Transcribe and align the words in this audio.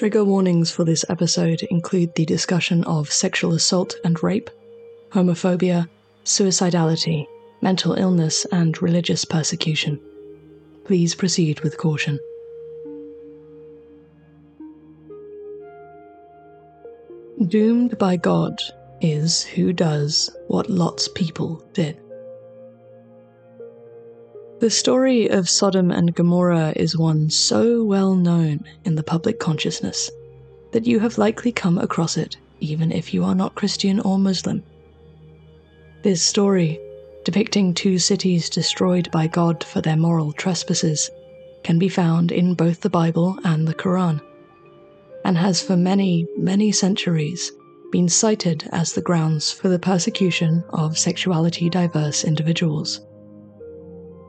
Trigger 0.00 0.24
warnings 0.24 0.70
for 0.70 0.82
this 0.82 1.04
episode 1.10 1.62
include 1.64 2.14
the 2.14 2.24
discussion 2.24 2.82
of 2.84 3.12
sexual 3.12 3.52
assault 3.52 3.96
and 4.02 4.22
rape, 4.22 4.48
homophobia, 5.10 5.90
suicidality, 6.24 7.26
mental 7.60 7.92
illness, 7.92 8.46
and 8.50 8.80
religious 8.80 9.26
persecution. 9.26 10.00
Please 10.86 11.14
proceed 11.14 11.60
with 11.60 11.76
caution. 11.76 12.18
Doomed 17.46 17.98
by 17.98 18.16
God 18.16 18.58
is 19.02 19.42
who 19.42 19.74
does 19.74 20.34
what 20.46 20.70
Lot's 20.70 21.08
people 21.08 21.62
did. 21.74 22.00
The 24.60 24.68
story 24.68 25.26
of 25.30 25.48
Sodom 25.48 25.90
and 25.90 26.14
Gomorrah 26.14 26.74
is 26.76 26.94
one 26.94 27.30
so 27.30 27.82
well 27.82 28.14
known 28.14 28.62
in 28.84 28.94
the 28.94 29.02
public 29.02 29.40
consciousness 29.40 30.10
that 30.72 30.86
you 30.86 31.00
have 31.00 31.16
likely 31.16 31.50
come 31.50 31.78
across 31.78 32.18
it 32.18 32.36
even 32.60 32.92
if 32.92 33.14
you 33.14 33.24
are 33.24 33.34
not 33.34 33.54
Christian 33.54 34.00
or 34.00 34.18
Muslim. 34.18 34.62
This 36.02 36.20
story, 36.20 36.78
depicting 37.24 37.72
two 37.72 37.98
cities 37.98 38.50
destroyed 38.50 39.10
by 39.10 39.28
God 39.28 39.64
for 39.64 39.80
their 39.80 39.96
moral 39.96 40.30
trespasses, 40.30 41.10
can 41.64 41.78
be 41.78 41.88
found 41.88 42.30
in 42.30 42.52
both 42.52 42.82
the 42.82 42.90
Bible 42.90 43.38
and 43.44 43.66
the 43.66 43.74
Quran, 43.74 44.20
and 45.24 45.38
has 45.38 45.62
for 45.62 45.78
many, 45.78 46.26
many 46.36 46.70
centuries 46.70 47.50
been 47.90 48.10
cited 48.10 48.68
as 48.72 48.92
the 48.92 49.00
grounds 49.00 49.50
for 49.50 49.70
the 49.70 49.78
persecution 49.78 50.62
of 50.68 50.98
sexuality 50.98 51.70
diverse 51.70 52.24
individuals. 52.24 53.00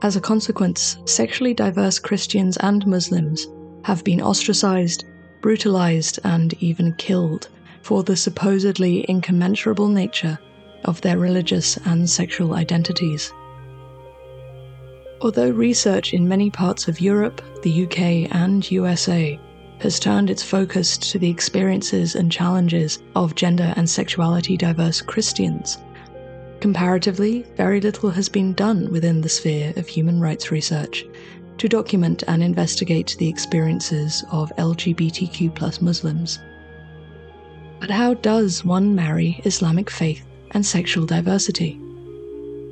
As 0.04 0.16
a 0.16 0.22
consequence, 0.22 0.98
sexually 1.06 1.54
diverse 1.54 2.00
Christians 2.00 2.58
and 2.58 2.86
Muslims 2.88 3.48
have 3.84 4.04
been 4.04 4.20
ostracized, 4.20 5.06
brutalized, 5.42 6.20
and 6.24 6.56
even 6.60 6.94
killed 6.94 7.50
for 7.84 8.02
the 8.02 8.16
supposedly 8.16 9.06
incommensurable 9.08 9.88
nature 9.88 10.40
of 10.86 11.02
their 11.02 11.20
religious 11.20 11.78
and 11.86 12.10
sexual 12.10 12.56
identities. 12.56 13.32
Although 15.22 15.52
research 15.52 16.16
in 16.16 16.28
many 16.28 16.50
parts 16.50 16.88
of 16.88 17.00
Europe, 17.00 17.44
the 17.62 17.84
UK, 17.84 18.36
and 18.36 18.70
USA 18.72 19.40
has 19.82 20.00
turned 20.00 20.32
its 20.32 20.42
focus 20.42 20.98
to 20.98 21.20
the 21.20 21.30
experiences 21.30 22.16
and 22.16 22.32
challenges 22.32 23.00
of 23.16 23.36
gender 23.36 23.72
and 23.76 23.88
sexuality 23.88 24.58
diverse 24.58 25.00
Christians, 25.00 25.78
Comparatively, 26.62 27.44
very 27.58 27.82
little 27.82 28.12
has 28.12 28.30
been 28.30 28.54
done 28.54 28.92
within 28.92 29.22
the 29.22 29.30
sphere 29.30 29.74
of 29.78 29.88
human 29.88 30.22
rights 30.22 30.52
research 30.52 31.04
to 31.58 31.68
document 31.68 32.24
and 32.28 32.44
investigate 32.44 33.16
the 33.18 33.28
experiences 33.28 34.24
of 34.32 34.52
LGBTQ 34.60 35.82
Muslims. 35.82 36.38
But 37.80 37.90
how 37.90 38.14
does 38.14 38.64
one 38.64 38.94
marry 38.94 39.42
Islamic 39.44 39.90
faith 39.90 40.24
and 40.52 40.64
sexual 40.64 41.08
diversity? 41.08 41.80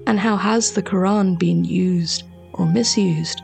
And 0.06 0.20
how 0.20 0.38
has 0.38 0.72
the 0.72 0.84
Quran 0.84 1.40
been 1.40 1.66
used 1.66 2.26
or 2.54 2.68
misused 2.68 3.42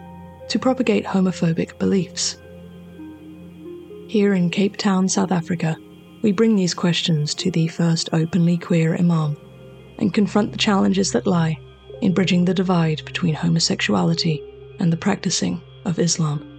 to 0.50 0.60
propagate 0.60 1.06
homophobic 1.06 1.80
beliefs? 1.80 2.38
Here 4.08 4.36
in 4.36 4.52
Cape 4.52 4.78
Town, 4.78 5.10
South 5.10 5.32
Africa, 5.32 5.76
we 6.22 6.32
bring 6.32 6.56
these 6.56 6.76
questions 6.76 7.34
to 7.34 7.50
the 7.50 7.68
first 7.68 8.10
openly 8.14 8.60
queer 8.60 8.96
Imam 8.96 9.38
and 9.98 10.14
confront 10.14 10.52
the 10.52 10.58
challenges 10.58 11.12
that 11.12 11.28
lie 11.28 11.60
in 12.02 12.14
bridging 12.14 12.46
the 12.46 12.54
divide 12.54 13.04
between 13.06 13.34
homosexuality 13.34 14.44
and 14.80 14.92
the 14.92 14.98
practicing 14.98 15.62
of 15.86 16.00
Islam. 16.00 16.52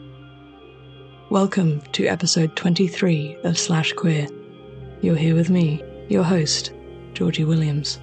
Welcome 1.30 1.80
to 1.92 2.06
episode 2.06 2.56
23 2.56 3.38
of 3.44 3.58
Slash 3.58 3.92
Queer. 3.92 4.28
You're 5.00 5.16
here 5.16 5.34
with 5.34 5.50
me, 5.50 5.82
your 6.08 6.22
host, 6.22 6.72
Georgie 7.14 7.44
Williams. 7.44 7.98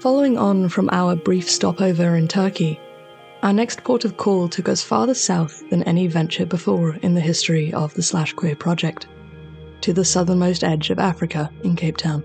Following 0.00 0.38
on 0.38 0.68
from 0.68 0.88
our 0.92 1.16
brief 1.16 1.50
stopover 1.50 2.14
in 2.14 2.28
Turkey, 2.28 2.78
our 3.46 3.52
next 3.52 3.84
port 3.84 4.04
of 4.04 4.16
call 4.16 4.48
took 4.48 4.68
us 4.68 4.82
farther 4.82 5.14
south 5.14 5.62
than 5.70 5.84
any 5.84 6.08
venture 6.08 6.44
before 6.44 6.96
in 6.96 7.14
the 7.14 7.20
history 7.20 7.72
of 7.72 7.94
the 7.94 8.02
Slash 8.02 8.32
Queer 8.32 8.56
project, 8.56 9.06
to 9.82 9.92
the 9.92 10.04
southernmost 10.04 10.64
edge 10.64 10.90
of 10.90 10.98
Africa 10.98 11.48
in 11.62 11.76
Cape 11.76 11.96
Town. 11.96 12.24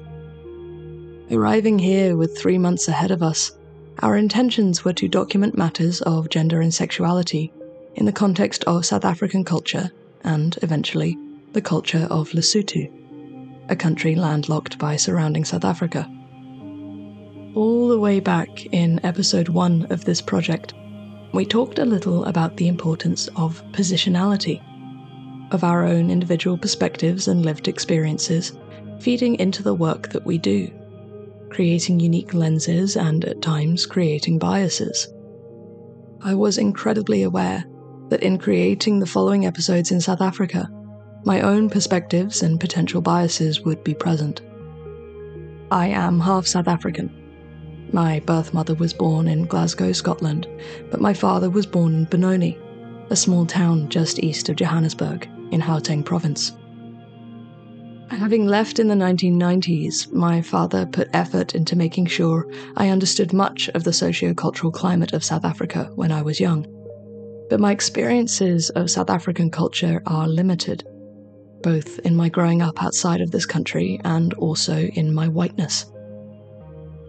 Arriving 1.30 1.78
here 1.78 2.18
with 2.18 2.36
three 2.36 2.58
months 2.58 2.88
ahead 2.88 3.12
of 3.12 3.22
us, 3.22 3.52
our 4.00 4.18
intentions 4.18 4.84
were 4.84 4.94
to 4.94 5.08
document 5.08 5.56
matters 5.56 6.02
of 6.02 6.28
gender 6.30 6.60
and 6.60 6.74
sexuality 6.74 7.54
in 7.94 8.08
the 8.08 8.12
context 8.12 8.64
of 8.64 8.84
South 8.84 9.06
African 9.06 9.44
culture 9.44 9.92
and, 10.24 10.58
eventually, 10.64 11.20
the 11.54 11.62
culture 11.62 12.08
of 12.10 12.32
Lesotho, 12.32 12.92
a 13.70 13.76
country 13.76 14.16
landlocked 14.16 14.80
by 14.80 14.96
surrounding 14.96 15.46
South 15.46 15.66
Africa. 15.66 16.10
All 17.54 17.90
the 17.90 18.00
way 18.00 18.20
back 18.20 18.66
in 18.74 19.00
episode 19.06 19.50
one 19.50 19.86
of 19.92 20.04
this 20.04 20.20
project, 20.20 20.74
we 21.34 21.46
talked 21.46 21.80
a 21.80 21.86
little 21.86 22.26
about 22.26 22.58
the 22.58 22.68
importance 22.68 23.30
of 23.36 23.64
positionality, 23.72 24.62
of 25.54 25.64
our 25.64 25.86
own 25.86 26.10
individual 26.10 26.58
perspectives 26.58 27.28
and 27.28 27.46
lived 27.46 27.68
experiences 27.68 28.54
feeding 29.00 29.36
into 29.40 29.64
the 29.64 29.74
work 29.74 30.10
that 30.10 30.26
we 30.26 30.38
do, 30.38 30.70
creating 31.50 32.00
unique 32.00 32.34
lenses 32.34 32.96
and 32.98 33.26
at 33.26 33.42
times 33.42 33.86
creating 33.86 34.38
biases. 34.38 35.08
I 36.22 36.36
was 36.36 36.58
incredibly 36.58 37.24
aware 37.24 37.64
that 38.10 38.24
in 38.24 38.38
creating 38.38 39.00
the 39.00 39.08
following 39.08 39.46
episodes 39.46 39.92
in 39.92 40.02
South 40.02 40.22
Africa, 40.22 40.70
my 41.24 41.42
own 41.42 41.70
perspectives 41.70 42.44
and 42.44 42.60
potential 42.60 43.02
biases 43.02 43.62
would 43.62 43.84
be 43.84 43.94
present. 43.94 44.42
I 45.72 45.88
am 45.88 46.20
half 46.20 46.46
South 46.46 46.68
African 46.68 47.21
my 47.94 48.20
birth 48.22 48.54
mother 48.54 48.76
was 48.76 48.94
born 48.94 49.28
in 49.28 49.46
Glasgow, 49.46 49.92
Scotland, 49.92 50.48
but 50.90 51.02
my 51.02 51.14
father 51.14 51.50
was 51.50 51.66
born 51.66 51.94
in 51.96 52.06
Benoni, 52.06 52.58
a 53.10 53.16
small 53.16 53.46
town 53.46 53.90
just 53.90 54.20
east 54.20 54.50
of 54.50 54.56
Johannesburg 54.56 55.28
in 55.52 55.62
Gauteng 55.62 56.06
province. 56.06 56.54
Having 58.10 58.46
left 58.46 58.80
in 58.80 58.88
the 58.88 58.96
1990s, 58.96 60.12
my 60.12 60.42
father 60.42 60.86
put 60.86 61.10
effort 61.14 61.56
into 61.56 61.78
making 61.78 62.08
sure 62.08 62.46
I 62.76 62.90
understood 62.90 63.32
much 63.32 63.70
of 63.70 63.86
the 63.86 63.94
socio-cultural 63.94 64.72
climate 64.72 65.14
of 65.14 65.24
South 65.24 65.46
Africa 65.46 65.90
when 65.96 66.12
I 66.12 66.22
was 66.22 66.40
young. 66.40 66.66
But 67.50 67.62
my 67.62 67.72
experiences 67.72 68.70
of 68.72 68.92
South 68.92 69.10
African 69.10 69.50
culture 69.50 70.02
are 70.06 70.28
limited, 70.28 70.84
both 71.64 72.00
in 72.00 72.16
my 72.16 72.28
growing 72.28 72.62
up 72.62 72.84
outside 72.84 73.22
of 73.22 73.32
this 73.32 73.46
country 73.46 74.00
and 74.04 74.34
also 74.36 74.78
in 74.78 75.14
my 75.14 75.28
whiteness. 75.28 75.86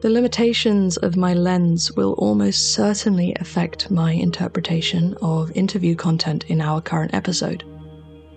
The 0.03 0.11
limitations 0.11 0.97
of 0.97 1.17
my 1.17 1.33
lens 1.33 1.93
will 1.93 2.15
almost 2.15 2.73
certainly 2.73 3.37
affect 3.39 3.89
my 3.89 4.11
interpretation 4.11 5.15
of 5.23 5.53
interview 5.57 5.95
content 5.95 6.45
in 6.49 6.61
our 6.61 6.81
current 6.81 7.15
episode. 7.15 7.63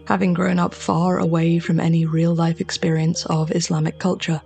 Having 0.06 0.36
grown 0.36 0.60
up 0.60 0.76
far 0.76 1.18
away 1.18 1.58
from 1.58 1.80
any 1.80 2.06
real 2.06 2.36
life 2.36 2.62
experience 2.62 3.26
of 3.26 3.52
Islamic 3.52 3.98
culture, 3.98 4.40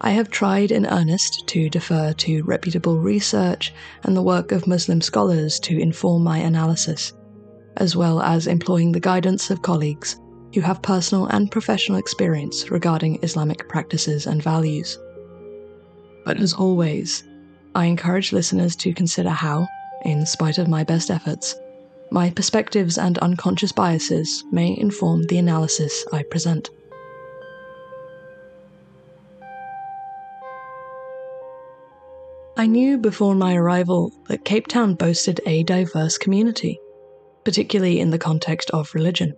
I 0.00 0.12
have 0.12 0.30
tried 0.30 0.70
in 0.70 0.86
earnest 0.86 1.46
to 1.48 1.68
defer 1.68 2.14
to 2.14 2.42
reputable 2.44 2.98
research 2.98 3.74
and 4.04 4.16
the 4.16 4.22
work 4.22 4.50
of 4.50 4.66
Muslim 4.66 5.02
scholars 5.02 5.60
to 5.60 5.78
inform 5.78 6.24
my 6.24 6.38
analysis, 6.38 7.12
as 7.76 7.94
well 7.94 8.22
as 8.22 8.46
employing 8.46 8.92
the 8.92 8.98
guidance 8.98 9.50
of 9.50 9.60
colleagues 9.60 10.18
who 10.54 10.62
have 10.62 10.80
personal 10.80 11.26
and 11.26 11.50
professional 11.50 11.98
experience 11.98 12.70
regarding 12.70 13.22
Islamic 13.22 13.68
practices 13.68 14.26
and 14.26 14.42
values. 14.42 14.96
But 16.24 16.38
as 16.38 16.52
always, 16.52 17.24
I 17.74 17.86
encourage 17.86 18.32
listeners 18.32 18.76
to 18.76 18.94
consider 18.94 19.30
how, 19.30 19.66
in 20.04 20.26
spite 20.26 20.58
of 20.58 20.68
my 20.68 20.84
best 20.84 21.10
efforts, 21.10 21.54
my 22.10 22.30
perspectives 22.30 22.98
and 22.98 23.18
unconscious 23.18 23.72
biases 23.72 24.44
may 24.52 24.76
inform 24.78 25.24
the 25.24 25.38
analysis 25.38 26.04
I 26.12 26.22
present. 26.24 26.68
I 32.56 32.66
knew 32.66 32.98
before 32.98 33.34
my 33.34 33.56
arrival 33.56 34.12
that 34.28 34.44
Cape 34.44 34.66
Town 34.68 34.94
boasted 34.94 35.40
a 35.46 35.64
diverse 35.64 36.18
community, 36.18 36.78
particularly 37.44 37.98
in 37.98 38.10
the 38.10 38.18
context 38.18 38.70
of 38.72 38.94
religion. 38.94 39.34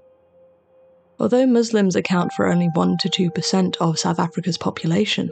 Although 1.20 1.46
Muslims 1.46 1.94
account 1.94 2.32
for 2.32 2.48
only 2.48 2.68
1 2.74 2.96
to 2.98 3.08
2% 3.08 3.76
of 3.76 4.00
South 4.00 4.18
Africa's 4.18 4.58
population, 4.58 5.30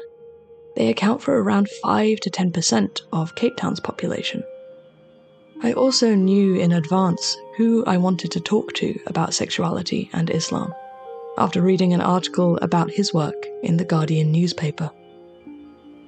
they 0.77 0.89
account 0.89 1.23
for 1.23 1.43
around 1.43 1.69
5 1.83 2.21
to 2.21 2.31
10% 2.31 3.03
of 3.13 3.35
Cape 3.35 3.57
Town's 3.57 3.81
population. 3.81 4.43
I 5.63 5.73
also 5.73 6.15
knew 6.15 6.57
in 6.57 6.73
advance 6.73 7.37
who 7.57 7.85
I 7.87 7.97
wanted 7.97 8.33
to 8.33 8.41
talk 8.41 8.73
to 8.75 8.99
about 9.07 9.35
sexuality 9.35 10.11
and 10.13 10.29
Islam 10.31 10.75
after 11.39 11.63
reading 11.63 11.93
an 11.93 12.01
article 12.01 12.59
about 12.59 12.91
his 12.91 13.15
work 13.15 13.47
in 13.63 13.77
the 13.77 13.85
Guardian 13.85 14.33
newspaper. 14.33 14.91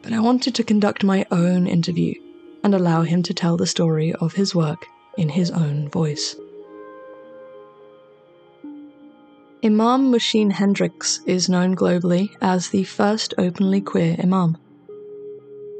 But 0.03 0.13
I 0.13 0.21
wanted 0.21 0.55
to 0.57 0.65
conduct 0.65 1.05
my 1.05 1.25
own 1.31 1.67
interview 1.67 2.15
and 2.63 2.75
allow 2.75 3.03
him 3.03 3.23
to 3.23 3.35
tell 3.35 3.57
the 3.57 3.67
story 3.67 4.13
of 4.15 4.35
his 4.35 4.55
work 4.55 4.87
in 5.17 5.29
his 5.29 5.51
own 5.51 5.89
voice. 5.89 6.37
Imam 9.65 10.13
Muhsin 10.13 10.53
Hendricks 10.53 11.21
is 11.25 11.49
known 11.49 11.75
globally 11.75 12.29
as 12.43 12.69
the 12.69 12.85
first 12.85 13.33
openly 13.39 13.81
queer 13.81 14.15
Imam. 14.23 14.59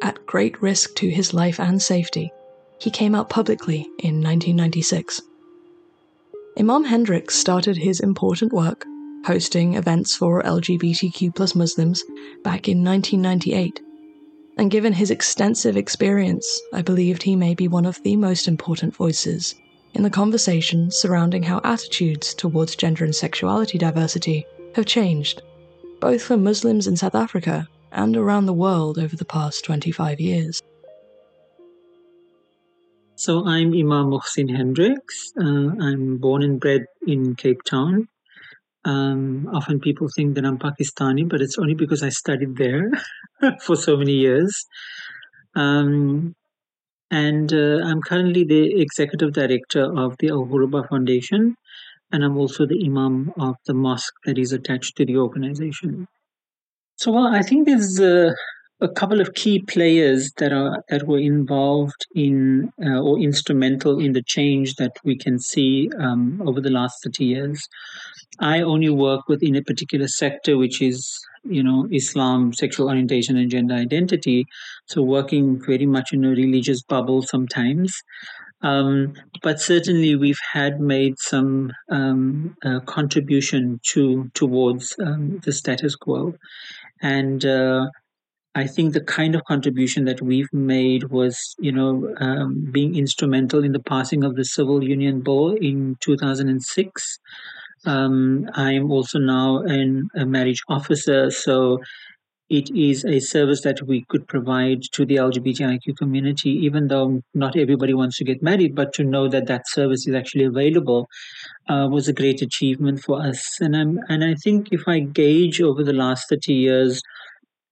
At 0.01 0.25
great 0.25 0.63
risk 0.63 0.95
to 0.95 1.11
his 1.11 1.35
life 1.35 1.61
and 1.61 1.83
safety, 1.83 2.33
he 2.81 2.91
came 2.91 3.15
out 3.15 3.29
publicly 3.29 3.83
in 3.99 4.23
1996. 4.23 5.21
Imam 6.59 6.85
Hendricks 6.85 7.35
started 7.35 7.77
his 7.77 8.01
important 8.01 8.55
work 8.55 8.87
hosting 9.27 9.75
events 9.75 10.17
for 10.17 10.43
LGBTQ 10.43 11.55
Muslims 11.55 12.03
back 12.43 12.67
in 12.71 12.83
1998. 12.83 13.83
And 14.57 14.71
given 14.71 14.95
his 14.95 15.11
extensive 15.11 15.77
experience, 15.77 16.59
I 16.73 16.81
believed 16.81 17.23
he 17.23 17.37
may 17.37 17.55
be 17.55 17.69
one 17.69 17.85
of 17.85 18.03
the 18.03 18.17
most 18.17 18.49
important 18.49 18.97
voices 18.97 19.55
in 19.95 20.03
the 20.03 20.11
conversation 20.11 20.91
surrounding 20.91 21.43
how 21.43 21.61
attitudes 21.65 22.35
towards 22.35 22.77
gender 22.77 23.05
and 23.05 23.15
sexuality 23.15 23.79
diversity 23.79 24.45
have 24.75 24.87
changed, 24.87 25.43
both 26.01 26.23
for 26.23 26.37
Muslims 26.37 26.87
in 26.87 26.97
South 26.97 27.15
Africa 27.15 27.69
and 27.93 28.17
around 28.17 28.47
the 28.47 28.53
world 28.53 28.99
over 28.99 29.15
the 29.17 29.25
past 29.25 29.65
25 29.65 30.21
years. 30.21 30.61
So, 33.17 33.47
I'm 33.47 33.73
Imam 33.73 34.11
Muhsin 34.11 34.55
Hendricks. 34.55 35.33
Uh, 35.41 35.71
I'm 35.81 36.19
born 36.19 36.43
and 36.43 36.59
bred 36.59 36.87
in 37.07 37.37
Cape 37.37 37.63
Town. 37.63 38.09
Um, 38.85 39.49
often 39.55 39.79
people 39.79 40.09
think 40.15 40.35
that 40.35 40.45
I'm 40.45 40.59
Pakistani, 40.59 41.27
but 41.29 41.41
it's 41.41 41.57
only 41.57 41.75
because 41.75 42.03
I 42.03 42.09
studied 42.09 42.57
there 42.57 42.91
for 43.63 43.77
so 43.77 43.97
many 43.97 44.15
years. 44.15 44.67
Um, 45.55 46.35
and 47.11 47.53
uh, 47.53 47.81
I'm 47.85 48.01
currently 48.03 48.45
the 48.45 48.81
executive 48.81 49.33
director 49.33 49.85
of 49.97 50.17
the 50.19 50.31
Al 50.31 50.47
Foundation, 50.89 51.57
and 52.13 52.25
I'm 52.25 52.37
also 52.37 52.67
the 52.67 52.81
imam 52.85 53.33
of 53.39 53.57
the 53.67 53.75
mosque 53.75 54.15
that 54.25 54.39
is 54.39 54.53
attached 54.53 54.97
to 54.97 55.05
the 55.05 55.17
organization. 55.17 56.07
So, 56.97 57.13
well, 57.13 57.27
I 57.27 57.43
think 57.43 57.67
there's 57.67 57.99
uh, 58.01 58.33
a 58.81 58.89
couple 58.89 59.21
of 59.21 59.35
key 59.35 59.61
players 59.63 60.33
that 60.39 60.53
are 60.53 60.83
that 60.89 61.07
were 61.07 61.19
involved 61.19 62.07
in 62.15 62.71
uh, 62.85 63.01
or 63.01 63.19
instrumental 63.19 63.99
in 63.99 64.13
the 64.13 64.23
change 64.23 64.75
that 64.77 64.93
we 65.05 65.17
can 65.17 65.39
see 65.39 65.91
um, 65.99 66.43
over 66.47 66.61
the 66.61 66.71
last 66.71 67.03
30 67.05 67.25
years. 67.25 67.69
I 68.41 68.61
only 68.61 68.91
work 68.91 69.29
within 69.29 69.57
a 69.57 69.63
particular 69.63 70.09
sector, 70.09 70.57
which 70.57 70.83
is 70.83 71.19
you 71.45 71.63
know 71.63 71.89
Islam, 71.91 72.53
sexual 72.53 72.89
orientation, 72.89 73.37
and 73.37 73.51
gender 73.51 73.75
identity. 73.75 74.47
So 74.87 75.03
working 75.03 75.61
very 75.65 75.87
much 75.87 76.13
in 76.13 76.25
a 76.25 76.31
religious 76.31 76.83
bubble 76.83 77.23
sometimes. 77.23 78.03
Um, 78.63 79.13
but 79.43 79.61
certainly, 79.61 80.17
we've 80.17 80.41
had 80.53 80.81
made 80.81 81.19
some 81.19 81.73
um, 81.91 82.57
uh, 82.65 82.81
contribution 82.81 83.81
to 83.93 84.31
towards 84.35 84.97
um, 85.01 85.41
the 85.45 85.53
status 85.53 85.97
quo, 85.97 86.35
and 87.03 87.45
uh, 87.45 87.89
I 88.57 88.69
think 88.69 88.93
the 88.93 89.01
kind 89.01 89.35
of 89.35 89.45
contribution 89.45 90.05
that 90.05 90.23
we've 90.23 90.53
made 90.53 91.11
was, 91.11 91.57
you 91.59 91.73
know, 91.73 92.15
um, 92.19 92.69
being 92.71 92.95
instrumental 92.95 93.65
in 93.65 93.73
the 93.73 93.83
passing 93.83 94.23
of 94.23 94.37
the 94.37 94.45
Civil 94.45 94.85
Union 94.85 95.23
Bill 95.23 95.55
in 95.55 95.97
2006. 96.01 97.19
Um, 97.87 98.49
I'm 98.55 98.91
also 98.91 99.19
now 99.19 99.59
an, 99.59 100.09
a 100.15 100.25
marriage 100.25 100.63
officer, 100.69 101.31
so 101.31 101.79
it 102.51 102.71
is 102.71 103.05
a 103.05 103.21
service 103.21 103.63
that 103.63 103.83
we 103.87 104.05
could 104.09 104.29
provide 104.29 104.83
to 104.93 105.07
the 105.07 105.17
LGBTIQ 105.17 105.97
community, 105.97 106.51
even 106.51 106.89
though 106.89 107.23
not 107.33 107.57
everybody 107.57 107.95
wants 107.95 108.19
to 108.19 108.25
get 108.25 108.43
married, 108.43 108.75
but 108.75 108.93
to 108.95 109.05
know 109.05 109.29
that 109.29 109.47
that 109.47 109.67
service 109.69 110.07
is 110.07 110.15
actually 110.15 110.45
available 110.45 111.09
uh, 111.69 111.89
was 111.91 112.07
a 112.07 112.13
great 112.13 112.43
achievement 112.43 113.01
for 113.01 113.21
us. 113.21 113.43
And 113.61 113.75
I'm, 113.75 113.99
and 114.09 114.23
I 114.23 114.35
think 114.35 114.69
if 114.73 114.83
I 114.87 115.01
gauge 115.01 115.61
over 115.61 115.83
the 115.83 115.95
last 115.95 116.29
30 116.29 116.53
years, 116.53 117.03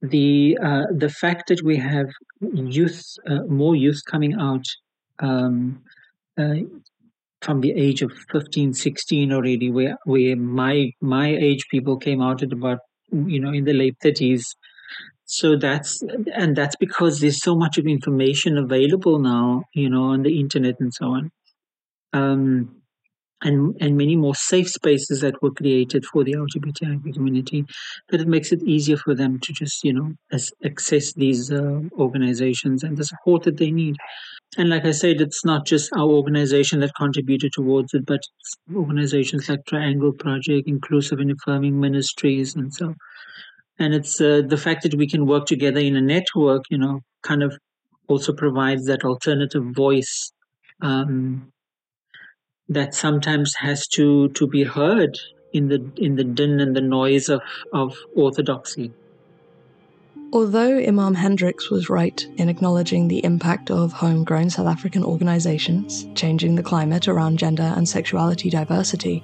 the 0.00 0.58
uh, 0.60 0.86
the 0.90 1.08
fact 1.08 1.48
that 1.48 1.62
we 1.62 1.76
have 1.76 2.08
youth, 2.40 3.04
uh, 3.28 3.44
more 3.44 3.76
youth 3.76 4.00
coming 4.10 4.34
out 4.34 4.64
um, 5.20 5.80
uh, 6.36 6.54
from 7.42 7.60
the 7.60 7.72
age 7.72 8.02
of 8.02 8.12
15, 8.30 8.72
16 8.72 9.32
already, 9.32 9.70
where 9.70 9.96
where 10.04 10.36
my 10.36 10.92
my 11.00 11.28
age 11.28 11.66
people 11.70 11.96
came 11.96 12.22
out 12.22 12.42
at 12.42 12.52
about 12.52 12.78
you 13.10 13.40
know 13.40 13.52
in 13.52 13.64
the 13.64 13.72
late 13.72 13.96
30s. 14.02 14.42
So 15.24 15.56
that's 15.56 16.02
and 16.34 16.56
that's 16.56 16.76
because 16.76 17.20
there's 17.20 17.42
so 17.42 17.56
much 17.56 17.78
of 17.78 17.86
information 17.86 18.58
available 18.58 19.18
now, 19.18 19.64
you 19.74 19.88
know, 19.88 20.04
on 20.04 20.22
the 20.22 20.38
internet 20.38 20.76
and 20.80 20.92
so 20.92 21.06
on. 21.06 21.30
Um, 22.12 22.82
and, 23.42 23.76
and 23.80 23.96
many 23.96 24.16
more 24.16 24.34
safe 24.34 24.68
spaces 24.68 25.20
that 25.20 25.42
were 25.42 25.50
created 25.50 26.04
for 26.06 26.24
the 26.24 26.34
LGBTI 26.34 27.12
community, 27.12 27.64
that 28.10 28.20
it 28.20 28.28
makes 28.28 28.52
it 28.52 28.62
easier 28.62 28.96
for 28.96 29.14
them 29.14 29.40
to 29.40 29.52
just, 29.52 29.82
you 29.82 29.92
know, 29.92 30.12
access 30.64 31.12
these 31.14 31.50
uh, 31.50 31.80
organizations 31.98 32.84
and 32.84 32.96
the 32.96 33.04
support 33.04 33.42
that 33.44 33.56
they 33.56 33.70
need. 33.70 33.96
And 34.58 34.68
like 34.68 34.84
I 34.84 34.90
said, 34.90 35.20
it's 35.20 35.44
not 35.44 35.64
just 35.64 35.90
our 35.94 36.08
organization 36.08 36.80
that 36.80 36.94
contributed 36.94 37.52
towards 37.54 37.94
it, 37.94 38.04
but 38.04 38.20
organizations 38.74 39.48
like 39.48 39.64
Triangle 39.66 40.12
Project, 40.12 40.68
Inclusive 40.68 41.20
and 41.20 41.30
Affirming 41.30 41.80
Ministries, 41.80 42.54
and 42.54 42.72
so. 42.72 42.94
And 43.78 43.94
it's 43.94 44.20
uh, 44.20 44.42
the 44.46 44.58
fact 44.58 44.82
that 44.82 44.94
we 44.94 45.08
can 45.08 45.26
work 45.26 45.46
together 45.46 45.80
in 45.80 45.96
a 45.96 46.02
network, 46.02 46.64
you 46.68 46.76
know, 46.76 47.00
kind 47.22 47.42
of 47.42 47.56
also 48.08 48.34
provides 48.34 48.84
that 48.86 49.04
alternative 49.04 49.64
voice 49.74 50.32
um, 50.82 51.50
that 52.68 52.94
sometimes 52.94 53.54
has 53.54 53.86
to 53.88 54.28
to 54.30 54.46
be 54.46 54.64
heard 54.64 55.18
in 55.52 55.68
the 55.68 55.90
in 55.96 56.16
the 56.16 56.24
din 56.24 56.60
and 56.60 56.76
the 56.76 56.80
noise 56.80 57.28
of, 57.28 57.40
of 57.72 57.96
orthodoxy. 58.14 58.92
Although 60.32 60.78
Imam 60.78 61.14
Hendricks 61.14 61.70
was 61.70 61.90
right 61.90 62.26
in 62.36 62.48
acknowledging 62.48 63.08
the 63.08 63.24
impact 63.24 63.70
of 63.70 63.92
homegrown 63.92 64.50
South 64.50 64.66
African 64.66 65.04
organizations 65.04 66.06
changing 66.14 66.54
the 66.54 66.62
climate 66.62 67.06
around 67.06 67.38
gender 67.38 67.72
and 67.76 67.88
sexuality 67.88 68.48
diversity, 68.48 69.22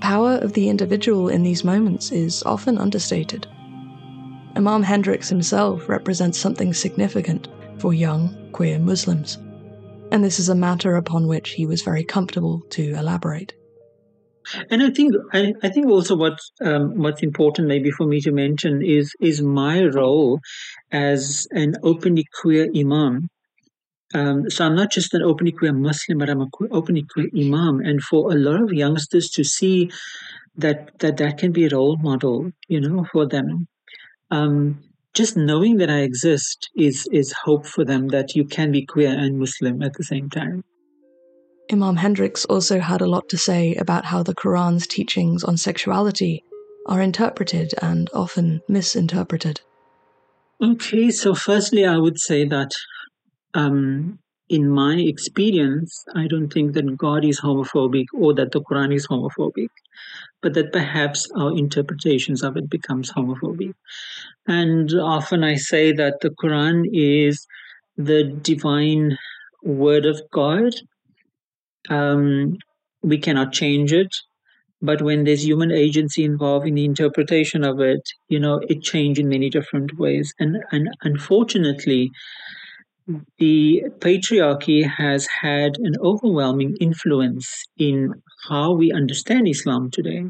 power 0.00 0.38
of 0.38 0.54
the 0.54 0.68
individual 0.68 1.28
in 1.28 1.42
these 1.42 1.64
moments 1.64 2.10
is 2.10 2.42
often 2.44 2.78
understated. 2.78 3.46
Imam 4.56 4.82
Hendricks 4.82 5.28
himself 5.28 5.88
represents 5.88 6.38
something 6.38 6.74
significant 6.74 7.48
for 7.78 7.94
young 7.94 8.50
queer 8.52 8.78
Muslims 8.78 9.38
and 10.10 10.24
this 10.24 10.38
is 10.38 10.48
a 10.48 10.54
matter 10.54 10.96
upon 10.96 11.26
which 11.26 11.50
he 11.50 11.66
was 11.66 11.82
very 11.82 12.04
comfortable 12.04 12.60
to 12.70 12.94
elaborate. 12.94 13.52
And 14.70 14.82
I 14.82 14.90
think 14.90 15.14
I, 15.32 15.52
I 15.62 15.68
think 15.68 15.86
also 15.88 16.16
what 16.16 16.38
um, 16.64 16.98
what's 16.98 17.22
important 17.22 17.68
maybe 17.68 17.90
for 17.90 18.06
me 18.06 18.20
to 18.20 18.32
mention 18.32 18.82
is 18.82 19.12
is 19.20 19.42
my 19.42 19.84
role 19.84 20.40
as 20.90 21.46
an 21.52 21.74
openly 21.82 22.26
queer 22.40 22.68
imam. 22.74 23.28
Um, 24.14 24.48
so 24.48 24.64
I'm 24.64 24.74
not 24.74 24.90
just 24.90 25.12
an 25.12 25.22
openly 25.22 25.52
queer 25.52 25.72
Muslim, 25.72 26.18
but 26.18 26.30
I'm 26.30 26.40
an 26.40 26.50
openly 26.70 27.04
queer 27.12 27.28
imam. 27.36 27.80
And 27.80 28.02
for 28.02 28.32
a 28.32 28.36
lot 28.36 28.62
of 28.62 28.72
youngsters 28.72 29.28
to 29.30 29.44
see 29.44 29.90
that 30.56 30.98
that 31.00 31.16
that 31.18 31.38
can 31.38 31.52
be 31.52 31.66
a 31.66 31.70
role 31.70 31.96
model, 31.98 32.50
you 32.68 32.80
know, 32.80 33.06
for 33.12 33.26
them. 33.26 33.68
Um, 34.30 34.82
just 35.14 35.36
knowing 35.36 35.78
that 35.78 35.90
I 35.90 36.00
exist 36.00 36.70
is 36.76 37.08
is 37.12 37.32
hope 37.44 37.66
for 37.66 37.84
them 37.84 38.08
that 38.08 38.34
you 38.34 38.44
can 38.44 38.72
be 38.72 38.86
queer 38.86 39.10
and 39.10 39.38
Muslim 39.38 39.82
at 39.82 39.94
the 39.94 40.04
same 40.04 40.28
time. 40.30 40.64
Imam 41.70 41.96
Hendricks 41.96 42.44
also 42.46 42.80
had 42.80 43.00
a 43.00 43.06
lot 43.06 43.28
to 43.28 43.38
say 43.38 43.74
about 43.74 44.06
how 44.06 44.22
the 44.22 44.34
Quran's 44.34 44.86
teachings 44.86 45.44
on 45.44 45.56
sexuality 45.56 46.42
are 46.86 47.02
interpreted 47.02 47.74
and 47.82 48.08
often 48.14 48.60
misinterpreted. 48.68 49.60
Okay, 50.62 51.10
so 51.10 51.34
firstly, 51.34 51.84
I 51.84 51.98
would 51.98 52.18
say 52.18 52.44
that 52.46 52.70
um, 53.54 54.18
in 54.48 54.68
my 54.68 54.94
experience, 54.96 56.04
I 56.14 56.26
don't 56.26 56.50
think 56.50 56.72
that 56.72 56.96
God 56.96 57.24
is 57.24 57.40
homophobic 57.40 58.06
or 58.14 58.34
that 58.34 58.52
the 58.52 58.62
Quran 58.62 58.94
is 58.94 59.06
homophobic, 59.06 59.68
but 60.40 60.54
that 60.54 60.72
perhaps 60.72 61.30
our 61.36 61.56
interpretations 61.56 62.42
of 62.42 62.56
it 62.56 62.70
becomes 62.70 63.12
homophobic. 63.12 63.74
And 64.46 64.92
often 64.94 65.44
I 65.44 65.56
say 65.56 65.92
that 65.92 66.20
the 66.22 66.30
Quran 66.30 66.84
is 66.92 67.46
the 67.96 68.24
divine 68.24 69.18
word 69.62 70.06
of 70.06 70.22
God. 70.32 70.72
Um, 71.88 72.56
we 73.02 73.18
cannot 73.18 73.52
change 73.52 73.92
it. 73.92 74.08
But 74.82 75.02
when 75.02 75.24
there's 75.24 75.46
human 75.46 75.72
agency 75.72 76.24
involved 76.24 76.66
in 76.66 76.74
the 76.74 76.84
interpretation 76.84 77.64
of 77.64 77.80
it, 77.80 78.02
you 78.28 78.40
know, 78.40 78.60
it 78.68 78.82
changes 78.82 79.22
in 79.22 79.28
many 79.28 79.50
different 79.50 79.98
ways. 79.98 80.32
And, 80.38 80.58
and 80.72 80.88
unfortunately, 81.02 82.10
the 83.38 83.82
patriarchy 84.00 84.84
has 84.86 85.26
had 85.40 85.76
an 85.78 85.94
overwhelming 86.00 86.76
influence 86.80 87.64
in 87.76 88.12
how 88.48 88.72
we 88.72 88.92
understand 88.92 89.48
Islam 89.48 89.90
today. 89.90 90.24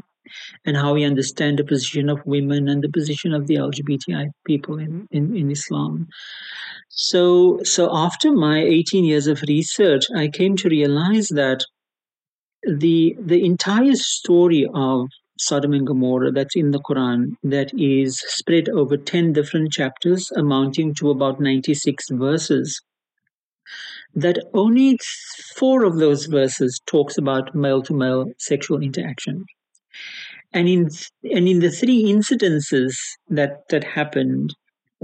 And 0.65 0.77
how 0.77 0.93
we 0.93 1.03
understand 1.03 1.59
the 1.59 1.63
position 1.63 2.09
of 2.09 2.25
women 2.25 2.67
and 2.67 2.83
the 2.83 2.89
position 2.89 3.33
of 3.33 3.47
the 3.47 3.55
LGBTI 3.55 4.29
people 4.45 4.79
in, 4.79 5.07
in, 5.11 5.35
in 5.35 5.51
Islam. 5.51 6.07
So, 6.89 7.59
so 7.63 7.89
after 7.91 8.31
my 8.31 8.59
18 8.59 9.05
years 9.05 9.27
of 9.27 9.41
research, 9.43 10.05
I 10.15 10.27
came 10.27 10.55
to 10.57 10.69
realize 10.69 11.29
that 11.29 11.63
the 12.63 13.15
the 13.19 13.45
entire 13.45 13.95
story 13.95 14.67
of 14.73 15.07
Sodom 15.39 15.71
and 15.73 15.87
Gomorrah 15.87 16.31
that's 16.31 16.57
in 16.57 16.71
the 16.71 16.81
Quran 16.81 17.35
that 17.43 17.71
is 17.73 18.19
spread 18.27 18.67
over 18.67 18.97
10 18.97 19.31
different 19.31 19.71
chapters 19.71 20.29
amounting 20.35 20.93
to 20.95 21.09
about 21.09 21.39
96 21.39 22.09
verses 22.11 22.81
that 24.13 24.39
only 24.53 24.97
four 25.55 25.85
of 25.85 25.97
those 25.97 26.25
verses 26.25 26.81
talks 26.85 27.17
about 27.17 27.55
male 27.55 27.81
to 27.83 27.93
male 27.93 28.25
sexual 28.37 28.81
interaction 28.81 29.45
and 30.53 30.67
in 30.67 30.89
and 31.23 31.47
in 31.47 31.59
the 31.59 31.71
three 31.71 32.03
incidences 32.05 32.93
that 33.29 33.67
that 33.69 33.83
happened 33.83 34.55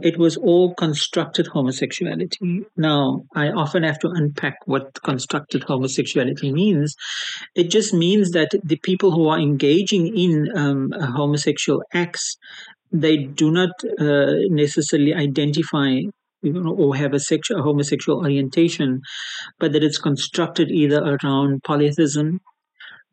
it 0.02 0.18
was 0.18 0.36
all 0.36 0.74
constructed 0.76 1.48
homosexuality. 1.48 2.66
Now, 2.76 3.24
I 3.34 3.50
often 3.50 3.84
have 3.84 3.98
to 4.00 4.10
unpack 4.10 4.58
what 4.66 5.02
constructed 5.04 5.64
homosexuality 5.64 6.52
means. 6.52 6.96
It 7.56 7.70
just 7.70 7.94
means 7.94 8.32
that 8.32 8.50
the 8.64 8.78
people 8.84 9.12
who 9.12 9.30
are 9.30 9.40
engaging 9.40 10.08
in 10.18 10.50
um, 10.56 10.92
homosexual 10.92 11.82
acts, 11.94 12.36
they 12.92 13.18
do 13.18 13.52
not 13.52 13.70
uh, 14.00 14.34
necessarily 14.50 15.14
identify 15.14 16.02
or 16.44 16.96
have 16.96 17.14
a 17.14 17.20
sexual 17.20 17.64
homosexual 17.64 18.20
orientation, 18.20 19.02
but 19.60 19.72
that 19.72 19.84
it's 19.84 19.98
constructed 19.98 20.70
either 20.70 21.02
around 21.02 21.64
polytheism, 21.64 22.40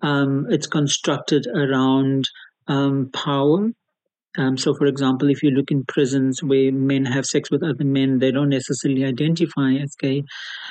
um, 0.02 0.46
it's 0.50 0.66
constructed 0.66 1.46
around 1.46 2.28
um, 2.68 3.10
power, 3.12 3.70
um, 4.38 4.56
so, 4.56 4.74
for 4.74 4.86
example, 4.86 5.28
if 5.28 5.42
you 5.42 5.50
look 5.50 5.70
in 5.70 5.84
prisons 5.84 6.42
where 6.42 6.72
men 6.72 7.04
have 7.04 7.26
sex 7.26 7.50
with 7.50 7.62
other 7.62 7.84
men, 7.84 8.18
they 8.18 8.30
don't 8.30 8.48
necessarily 8.48 9.04
identify 9.04 9.72
as 9.74 9.94
gay. 9.94 10.24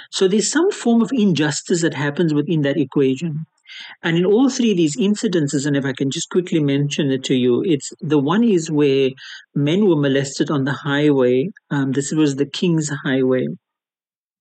So, 0.09 0.27
there's 0.27 0.50
some 0.50 0.71
form 0.71 1.01
of 1.01 1.11
injustice 1.13 1.81
that 1.83 1.93
happens 1.93 2.33
within 2.33 2.61
that 2.61 2.77
equation. 2.77 3.45
And 4.03 4.17
in 4.17 4.25
all 4.25 4.50
three 4.50 4.71
of 4.71 4.77
these 4.77 4.97
incidences, 4.97 5.65
and 5.65 5.77
if 5.77 5.85
I 5.85 5.93
can 5.93 6.09
just 6.09 6.29
quickly 6.29 6.59
mention 6.59 7.11
it 7.11 7.23
to 7.25 7.35
you, 7.35 7.63
it's 7.65 7.91
the 8.01 8.19
one 8.19 8.43
is 8.43 8.69
where 8.71 9.11
men 9.55 9.88
were 9.88 9.95
molested 9.95 10.50
on 10.50 10.65
the 10.65 10.73
highway. 10.73 11.50
Um, 11.69 11.91
this 11.91 12.11
was 12.11 12.35
the 12.35 12.47
King's 12.47 12.91
Highway 13.05 13.47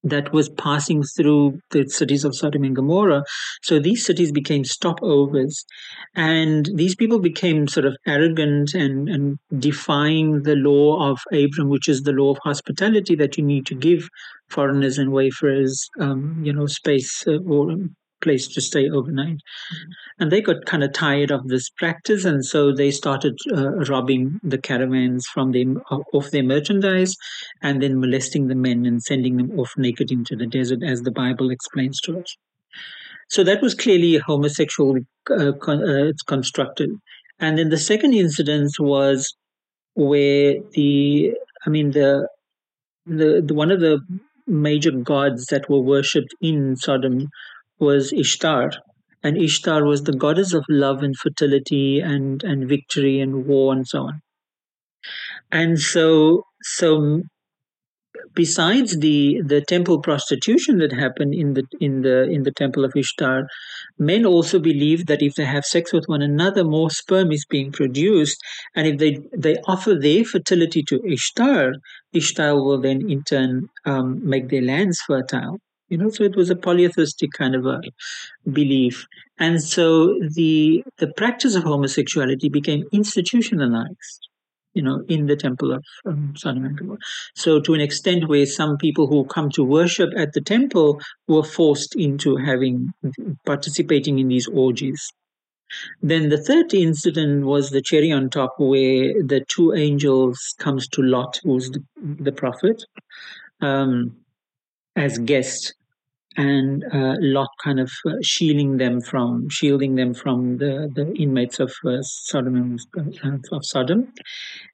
that 0.02 0.32
was 0.32 0.48
passing 0.48 1.02
through 1.02 1.60
the 1.70 1.86
cities 1.88 2.24
of 2.24 2.34
Sodom 2.34 2.64
and 2.64 2.74
Gomorrah. 2.74 3.24
So 3.62 3.78
these 3.78 4.04
cities 4.04 4.32
became 4.32 4.62
stopovers, 4.62 5.64
and 6.14 6.68
these 6.74 6.94
people 6.94 7.18
became 7.18 7.68
sort 7.68 7.86
of 7.86 7.96
arrogant 8.06 8.74
and, 8.74 9.08
and 9.08 9.38
defying 9.58 10.42
the 10.42 10.56
law 10.56 11.10
of 11.10 11.20
Abram, 11.32 11.68
which 11.68 11.88
is 11.88 12.02
the 12.02 12.12
law 12.12 12.30
of 12.30 12.38
hospitality 12.42 13.14
that 13.16 13.36
you 13.36 13.44
need 13.44 13.66
to 13.66 13.74
give 13.74 14.08
foreigners 14.48 14.98
and 14.98 15.12
wayfarers, 15.12 15.88
um, 16.00 16.40
you 16.42 16.52
know, 16.52 16.66
space 16.66 17.24
uh, 17.26 17.38
or 17.46 17.76
place 18.20 18.46
to 18.48 18.60
stay 18.60 18.88
overnight. 18.88 19.36
Mm-hmm. 19.36 19.92
And 20.18 20.32
they 20.32 20.40
got 20.40 20.66
kind 20.66 20.84
of 20.84 20.92
tired 20.92 21.30
of 21.30 21.48
this 21.48 21.70
practice, 21.70 22.24
and 22.24 22.44
so 22.44 22.72
they 22.72 22.90
started 22.90 23.38
uh, 23.56 23.70
robbing 23.90 24.40
the 24.42 24.58
caravans 24.58 25.26
from 25.32 25.52
them 25.52 25.80
off 26.12 26.30
their 26.30 26.42
merchandise, 26.42 27.14
and 27.62 27.82
then 27.82 28.00
molesting 28.00 28.48
the 28.48 28.54
men 28.54 28.86
and 28.86 29.02
sending 29.02 29.36
them 29.36 29.58
off 29.58 29.72
naked 29.76 30.10
into 30.10 30.36
the 30.36 30.46
desert, 30.46 30.80
as 30.84 31.02
the 31.02 31.10
Bible 31.10 31.50
explains 31.50 32.00
to 32.02 32.20
us. 32.20 32.36
So 33.28 33.44
that 33.44 33.62
was 33.62 33.74
clearly 33.74 34.18
homosexual 34.18 34.96
uh, 35.30 35.52
con- 35.60 35.88
uh, 35.88 36.04
it's 36.06 36.22
constructed. 36.22 36.90
And 37.38 37.56
then 37.56 37.68
the 37.70 37.78
second 37.78 38.12
incident 38.12 38.72
was 38.78 39.34
where 39.94 40.56
the, 40.72 41.32
I 41.64 41.70
mean, 41.70 41.92
the, 41.92 42.28
the, 43.06 43.42
the 43.44 43.54
one 43.54 43.70
of 43.70 43.80
the 43.80 44.00
major 44.46 44.90
gods 44.90 45.46
that 45.46 45.70
were 45.70 45.80
worshipped 45.80 46.34
in 46.40 46.76
Sodom 46.76 47.28
was 47.80 48.12
Ishtar. 48.12 48.70
And 49.22 49.36
Ishtar 49.36 49.84
was 49.84 50.04
the 50.04 50.12
goddess 50.12 50.54
of 50.54 50.64
love 50.68 51.02
and 51.02 51.16
fertility 51.16 52.00
and, 52.00 52.42
and 52.42 52.68
victory 52.68 53.20
and 53.20 53.46
war 53.46 53.72
and 53.72 53.86
so 53.86 54.00
on. 54.04 54.22
And 55.50 55.78
so, 55.78 56.44
so 56.62 57.22
besides 58.34 58.98
the, 58.98 59.40
the 59.44 59.60
temple 59.60 60.00
prostitution 60.00 60.78
that 60.78 60.92
happened 60.92 61.34
in 61.34 61.54
the 61.54 61.64
in 61.80 62.02
the 62.02 62.22
in 62.30 62.42
the 62.42 62.52
temple 62.52 62.84
of 62.84 62.92
Ishtar, 62.96 63.46
men 63.98 64.24
also 64.24 64.58
believe 64.58 65.06
that 65.06 65.22
if 65.22 65.34
they 65.34 65.44
have 65.44 65.64
sex 65.64 65.92
with 65.92 66.04
one 66.06 66.22
another, 66.22 66.64
more 66.64 66.90
sperm 66.90 67.32
is 67.32 67.44
being 67.48 67.72
produced, 67.72 68.38
and 68.74 68.86
if 68.86 68.98
they 68.98 69.18
they 69.36 69.56
offer 69.66 69.94
their 69.94 70.24
fertility 70.24 70.82
to 70.88 71.00
Ishtar, 71.06 71.72
Ishtar 72.12 72.54
will 72.54 72.80
then 72.80 73.10
in 73.10 73.22
turn 73.24 73.68
um, 73.84 74.20
make 74.28 74.48
their 74.48 74.62
lands 74.62 75.00
fertile 75.06 75.58
you 75.90 75.98
know 75.98 76.08
so 76.08 76.24
it 76.24 76.36
was 76.36 76.50
a 76.50 76.56
polytheistic 76.56 77.30
kind 77.32 77.54
of 77.54 77.66
a 77.66 77.80
belief 78.50 79.06
and 79.38 79.62
so 79.62 80.14
the 80.34 80.82
the 80.98 81.12
practice 81.16 81.54
of 81.54 81.64
homosexuality 81.64 82.48
became 82.48 82.84
institutionalized 82.92 84.28
you 84.74 84.82
know 84.82 85.02
in 85.08 85.26
the 85.26 85.36
temple 85.36 85.72
of 85.72 85.84
um. 86.06 86.34
So 87.34 87.60
to 87.60 87.74
an 87.74 87.80
extent 87.80 88.28
where 88.28 88.46
some 88.46 88.76
people 88.76 89.06
who 89.06 89.24
come 89.24 89.50
to 89.50 89.64
worship 89.64 90.10
at 90.16 90.32
the 90.32 90.40
temple 90.40 91.00
were 91.26 91.42
forced 91.42 91.96
into 91.96 92.36
having 92.36 92.92
participating 93.44 94.18
in 94.18 94.28
these 94.28 94.48
orgies. 94.48 95.08
Then 96.02 96.30
the 96.30 96.42
third 96.42 96.74
incident 96.74 97.44
was 97.44 97.70
the 97.70 97.80
cherry 97.80 98.10
on 98.10 98.28
top 98.28 98.54
where 98.58 99.12
the 99.22 99.44
two 99.48 99.72
angels 99.72 100.54
comes 100.58 100.88
to 100.88 101.02
Lot, 101.02 101.38
who's 101.44 101.70
the, 101.70 101.84
the 102.02 102.32
prophet, 102.32 102.82
um, 103.60 104.16
as 104.96 105.18
guests 105.18 105.72
and 106.40 106.84
uh, 106.90 107.16
Lot 107.20 107.50
kind 107.62 107.78
of 107.78 107.92
uh, 108.06 108.12
shielding 108.22 108.78
them 108.78 109.02
from 109.02 109.50
shielding 109.50 109.96
them 109.96 110.14
from 110.14 110.56
the, 110.56 110.90
the 110.94 111.12
inmates 111.14 111.60
of 111.60 111.70
uh, 111.84 111.98
Sodom 112.00 112.56
and, 112.56 112.80
uh, 113.22 113.56
of 113.56 113.62
Sodom, 113.66 114.10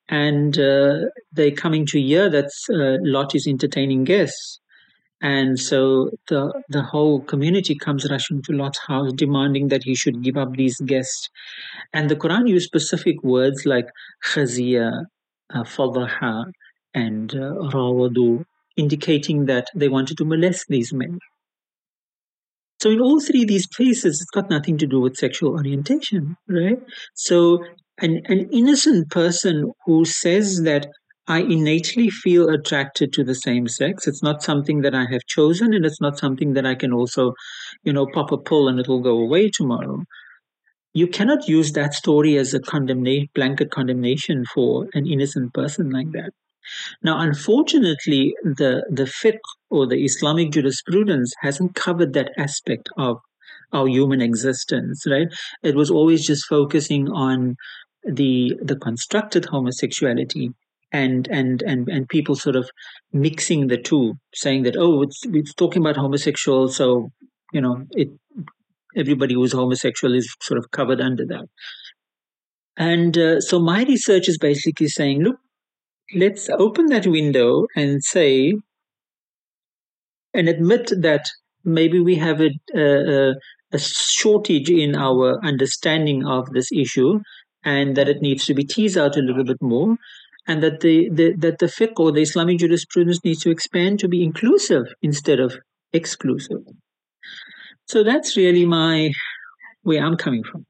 and 0.08 0.56
uh, 0.60 1.06
they're 1.32 1.50
coming 1.64 1.84
to 1.86 2.00
hear 2.00 2.30
that 2.30 2.50
uh, 2.70 2.98
Lot 3.02 3.34
is 3.34 3.48
entertaining 3.48 4.04
guests, 4.04 4.60
and 5.20 5.58
so 5.58 6.10
the 6.28 6.52
the 6.68 6.82
whole 6.82 7.20
community 7.22 7.74
comes 7.74 8.08
rushing 8.08 8.42
to 8.42 8.52
Lot's 8.52 8.80
house, 8.86 9.12
demanding 9.12 9.66
that 9.66 9.82
he 9.82 9.96
should 9.96 10.22
give 10.22 10.36
up 10.36 10.52
these 10.52 10.78
guests, 10.82 11.28
and 11.92 12.08
the 12.08 12.16
Quran 12.16 12.48
used 12.48 12.66
specific 12.66 13.20
words 13.24 13.66
like 13.66 13.88
khazia, 14.24 15.06
uh, 15.52 16.44
and 16.94 17.30
rawadu, 17.30 18.44
indicating 18.76 19.46
that 19.46 19.66
they 19.74 19.88
wanted 19.88 20.16
to 20.18 20.24
molest 20.24 20.66
these 20.68 20.92
men. 20.92 21.18
So 22.80 22.90
in 22.90 23.00
all 23.00 23.20
three 23.20 23.42
of 23.42 23.48
these 23.48 23.66
cases, 23.66 24.20
it's 24.20 24.30
got 24.30 24.50
nothing 24.50 24.78
to 24.78 24.86
do 24.86 25.00
with 25.00 25.16
sexual 25.16 25.52
orientation, 25.52 26.36
right? 26.48 26.78
So 27.14 27.64
an, 27.98 28.20
an 28.26 28.48
innocent 28.52 29.10
person 29.10 29.72
who 29.86 30.04
says 30.04 30.62
that 30.62 30.88
I 31.28 31.40
innately 31.40 32.08
feel 32.10 32.48
attracted 32.48 33.12
to 33.14 33.24
the 33.24 33.34
same 33.34 33.66
sex. 33.66 34.06
It's 34.06 34.22
not 34.22 34.42
something 34.42 34.82
that 34.82 34.94
I 34.94 35.06
have 35.10 35.22
chosen, 35.26 35.74
and 35.74 35.84
it's 35.84 36.00
not 36.00 36.18
something 36.18 36.52
that 36.52 36.66
I 36.66 36.74
can 36.76 36.92
also, 36.92 37.32
you 37.82 37.92
know, 37.92 38.06
pop 38.12 38.30
a 38.30 38.38
pull 38.38 38.68
and 38.68 38.78
it'll 38.78 39.02
go 39.02 39.18
away 39.18 39.50
tomorrow. 39.50 40.04
You 40.94 41.08
cannot 41.08 41.48
use 41.48 41.72
that 41.72 41.94
story 41.94 42.36
as 42.36 42.54
a 42.54 42.60
condemnation, 42.60 43.28
blanket 43.34 43.70
condemnation 43.70 44.44
for 44.54 44.86
an 44.94 45.06
innocent 45.06 45.52
person 45.52 45.90
like 45.90 46.12
that. 46.12 46.30
Now, 47.02 47.20
unfortunately, 47.20 48.34
the, 48.42 48.84
the 48.90 49.04
fiqh 49.04 49.38
or 49.70 49.86
the 49.86 50.04
Islamic 50.04 50.50
jurisprudence 50.52 51.32
hasn't 51.40 51.74
covered 51.74 52.12
that 52.14 52.30
aspect 52.36 52.88
of 52.96 53.18
our 53.72 53.88
human 53.88 54.20
existence, 54.20 55.04
right? 55.08 55.28
It 55.62 55.74
was 55.74 55.90
always 55.90 56.26
just 56.26 56.46
focusing 56.46 57.08
on 57.08 57.56
the 58.04 58.54
the 58.62 58.76
constructed 58.76 59.46
homosexuality 59.46 60.50
and 60.92 61.26
and 61.28 61.62
and 61.62 61.88
and 61.88 62.08
people 62.08 62.36
sort 62.36 62.56
of 62.56 62.70
mixing 63.12 63.66
the 63.66 63.76
two, 63.76 64.14
saying 64.34 64.62
that 64.62 64.76
oh, 64.76 65.02
it's 65.02 65.20
it's 65.26 65.54
talking 65.54 65.82
about 65.82 65.96
homosexual, 65.96 66.68
so 66.68 67.10
you 67.52 67.60
know 67.60 67.84
it 67.90 68.08
everybody 68.94 69.34
who's 69.34 69.52
homosexual 69.52 70.14
is 70.14 70.34
sort 70.42 70.58
of 70.58 70.70
covered 70.70 71.00
under 71.00 71.26
that. 71.26 71.46
And 72.76 73.16
uh, 73.16 73.40
so 73.40 73.58
my 73.58 73.84
research 73.84 74.28
is 74.28 74.38
basically 74.38 74.88
saying, 74.88 75.22
look, 75.22 75.36
let's 76.14 76.48
open 76.48 76.86
that 76.86 77.06
window 77.06 77.66
and 77.74 78.02
say 78.02 78.54
and 80.34 80.48
admit 80.48 80.92
that 81.00 81.26
maybe 81.64 82.00
we 82.00 82.14
have 82.16 82.40
a, 82.40 82.50
a, 82.76 83.34
a 83.72 83.78
shortage 83.78 84.70
in 84.70 84.94
our 84.94 85.44
understanding 85.44 86.24
of 86.24 86.50
this 86.50 86.70
issue 86.72 87.20
and 87.64 87.96
that 87.96 88.08
it 88.08 88.20
needs 88.20 88.44
to 88.46 88.54
be 88.54 88.64
teased 88.64 88.96
out 88.96 89.16
a 89.16 89.20
little 89.20 89.44
bit 89.44 89.60
more 89.60 89.96
and 90.46 90.62
that 90.62 90.80
the, 90.80 91.08
the 91.10 91.34
that 91.38 91.58
the 91.58 91.66
fiqh 91.66 91.98
or 91.98 92.12
the 92.12 92.22
Islamic 92.22 92.58
jurisprudence 92.58 93.24
needs 93.24 93.40
to 93.40 93.50
expand 93.50 93.98
to 93.98 94.08
be 94.08 94.22
inclusive 94.22 94.86
instead 95.02 95.40
of 95.40 95.58
exclusive. 95.92 96.58
So 97.86 98.04
that's 98.04 98.36
really 98.36 98.64
my 98.64 99.10
where 99.82 100.04
I'm 100.04 100.16
coming 100.16 100.44
from. 100.44 100.66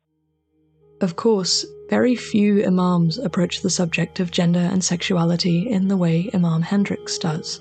Of 1.00 1.16
course, 1.16 1.66
very 1.88 2.16
few 2.16 2.64
Imams 2.64 3.18
approach 3.18 3.60
the 3.60 3.70
subject 3.70 4.20
of 4.20 4.30
gender 4.30 4.58
and 4.60 4.82
sexuality 4.82 5.70
in 5.70 5.88
the 5.88 5.96
way 5.96 6.30
Imam 6.34 6.62
Hendricks 6.62 7.18
does. 7.18 7.60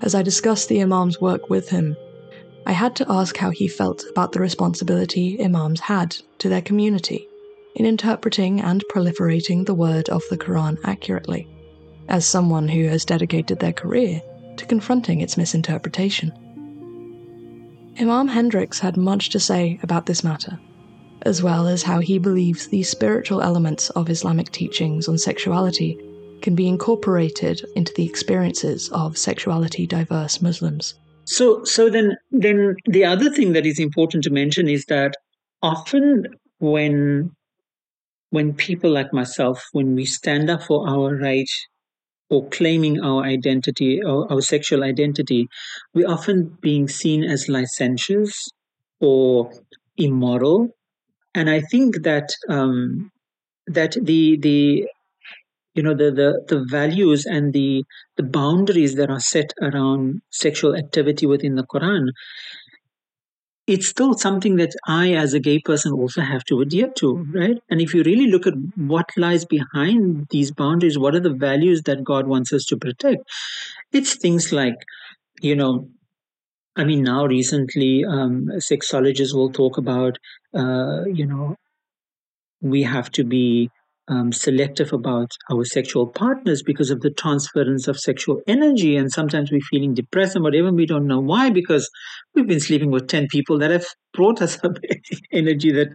As 0.00 0.14
I 0.14 0.22
discussed 0.22 0.68
the 0.68 0.80
Imam's 0.80 1.20
work 1.20 1.50
with 1.50 1.68
him, 1.68 1.96
I 2.66 2.72
had 2.72 2.96
to 2.96 3.06
ask 3.08 3.36
how 3.36 3.50
he 3.50 3.68
felt 3.68 4.04
about 4.10 4.32
the 4.32 4.40
responsibility 4.40 5.42
Imams 5.42 5.80
had 5.80 6.16
to 6.38 6.48
their 6.48 6.62
community 6.62 7.28
in 7.74 7.86
interpreting 7.86 8.60
and 8.60 8.84
proliferating 8.92 9.66
the 9.66 9.74
word 9.74 10.08
of 10.08 10.22
the 10.30 10.38
Quran 10.38 10.78
accurately, 10.84 11.48
as 12.08 12.26
someone 12.26 12.68
who 12.68 12.84
has 12.84 13.04
dedicated 13.04 13.58
their 13.58 13.72
career 13.72 14.22
to 14.56 14.66
confronting 14.66 15.20
its 15.20 15.36
misinterpretation. 15.36 16.32
Imam 18.00 18.28
Hendricks 18.28 18.78
had 18.78 18.96
much 18.96 19.30
to 19.30 19.40
say 19.40 19.78
about 19.82 20.06
this 20.06 20.24
matter, 20.24 20.58
as 21.22 21.42
well 21.42 21.66
as 21.66 21.82
how 21.82 22.00
he 22.00 22.18
believes 22.18 22.68
the 22.68 22.82
spiritual 22.82 23.42
elements 23.42 23.90
of 23.90 24.10
Islamic 24.10 24.50
teachings 24.50 25.08
on 25.08 25.18
sexuality 25.18 25.98
can 26.42 26.54
be 26.54 26.68
incorporated 26.68 27.64
into 27.76 27.92
the 27.94 28.04
experiences 28.04 28.88
of 28.90 29.16
sexuality 29.16 29.86
diverse 29.86 30.42
Muslims. 30.42 30.94
So, 31.24 31.64
so 31.64 31.88
then, 31.88 32.16
then 32.30 32.74
the 32.86 33.04
other 33.04 33.30
thing 33.30 33.52
that 33.52 33.64
is 33.64 33.78
important 33.78 34.24
to 34.24 34.30
mention 34.30 34.68
is 34.68 34.84
that 34.86 35.14
often 35.62 36.26
when 36.58 37.30
when 38.32 38.54
people 38.54 38.90
like 38.90 39.12
myself, 39.12 39.62
when 39.72 39.94
we 39.94 40.06
stand 40.06 40.48
up 40.48 40.62
for 40.62 40.88
our 40.88 41.14
right 41.16 41.50
or 42.30 42.48
claiming 42.48 42.98
our 42.98 43.22
identity 43.24 44.00
or 44.02 44.30
our 44.32 44.40
sexual 44.40 44.82
identity, 44.82 45.46
we're 45.92 46.08
often 46.08 46.56
being 46.62 46.88
seen 46.88 47.22
as 47.22 47.46
licentious 47.46 48.48
or 49.00 49.52
immoral. 49.98 50.70
And 51.34 51.48
I 51.50 51.60
think 51.60 52.02
that 52.02 52.30
um, 52.48 53.10
that 53.66 53.96
the 54.00 54.36
the 54.38 54.86
you 55.74 55.82
know 55.82 55.94
the, 55.94 56.10
the 56.10 56.44
the 56.48 56.64
values 56.68 57.24
and 57.26 57.52
the 57.52 57.84
the 58.16 58.22
boundaries 58.22 58.96
that 58.96 59.10
are 59.10 59.20
set 59.20 59.52
around 59.62 60.20
sexual 60.30 60.76
activity 60.76 61.26
within 61.26 61.54
the 61.54 61.64
Quran 61.64 62.10
it's 63.66 63.86
still 63.86 64.14
something 64.14 64.56
that 64.56 64.74
I, 64.86 65.12
as 65.12 65.34
a 65.34 65.40
gay 65.40 65.60
person, 65.60 65.92
also 65.92 66.20
have 66.20 66.44
to 66.46 66.60
adhere 66.60 66.90
to, 66.96 67.24
right? 67.32 67.56
And 67.70 67.80
if 67.80 67.94
you 67.94 68.02
really 68.02 68.26
look 68.26 68.46
at 68.46 68.54
what 68.76 69.10
lies 69.16 69.44
behind 69.44 70.26
these 70.30 70.50
boundaries, 70.50 70.98
what 70.98 71.14
are 71.14 71.20
the 71.20 71.32
values 71.32 71.82
that 71.82 72.02
God 72.02 72.26
wants 72.26 72.52
us 72.52 72.64
to 72.66 72.76
protect? 72.76 73.22
It's 73.92 74.16
things 74.16 74.52
like, 74.52 74.74
you 75.40 75.54
know, 75.54 75.88
I 76.76 76.84
mean, 76.84 77.02
now 77.02 77.26
recently, 77.26 78.04
um, 78.04 78.46
sexologists 78.56 79.34
will 79.34 79.50
talk 79.50 79.76
about, 79.76 80.16
uh, 80.54 81.04
you 81.04 81.26
know, 81.26 81.56
we 82.62 82.82
have 82.82 83.10
to 83.12 83.24
be 83.24 83.68
um, 84.08 84.32
selective 84.32 84.92
about 84.92 85.30
our 85.50 85.64
sexual 85.64 86.06
partners 86.06 86.62
because 86.62 86.90
of 86.90 87.00
the 87.00 87.10
transference 87.10 87.88
of 87.88 87.98
sexual 87.98 88.40
energy. 88.46 88.96
And 88.96 89.12
sometimes 89.12 89.52
we're 89.52 89.60
feeling 89.70 89.94
depressed 89.94 90.34
and 90.34 90.44
whatever. 90.44 90.72
We 90.72 90.86
don't 90.86 91.06
know 91.06 91.20
why 91.20 91.50
because 91.50 91.88
we've 92.34 92.46
been 92.46 92.60
sleeping 92.60 92.90
with 92.90 93.08
10 93.08 93.28
people 93.30 93.58
that 93.58 93.70
have 93.70 93.86
brought 94.12 94.42
us 94.42 94.58
up 94.64 94.78
energy 95.32 95.72
that 95.72 95.88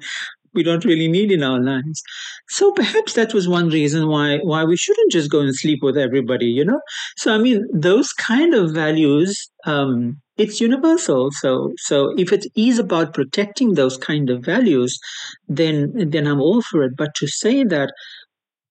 we 0.57 0.63
don't 0.63 0.83
really 0.83 1.07
need 1.07 1.31
in 1.31 1.43
our 1.43 1.61
lives. 1.63 2.01
So 2.49 2.71
perhaps 2.71 3.13
that 3.13 3.33
was 3.33 3.47
one 3.47 3.69
reason 3.69 4.07
why 4.07 4.39
why 4.51 4.63
we 4.65 4.75
shouldn't 4.75 5.11
just 5.11 5.31
go 5.31 5.39
and 5.39 5.55
sleep 5.55 5.79
with 5.81 5.97
everybody, 5.97 6.47
you 6.47 6.65
know. 6.65 6.81
So 7.15 7.33
I 7.33 7.37
mean, 7.37 7.65
those 7.73 8.11
kind 8.13 8.53
of 8.53 8.73
values, 8.73 9.49
um, 9.65 10.19
it's 10.37 10.59
universal. 10.59 11.31
So 11.31 11.71
so 11.89 12.13
if 12.17 12.33
it 12.33 12.45
is 12.55 12.79
about 12.79 13.13
protecting 13.13 13.73
those 13.73 13.97
kind 13.97 14.29
of 14.29 14.43
values, 14.53 14.99
then 15.47 15.93
then 16.15 16.27
I'm 16.27 16.41
all 16.41 16.61
for 16.61 16.83
it. 16.83 16.97
But 16.97 17.15
to 17.21 17.27
say 17.27 17.63
that 17.75 17.93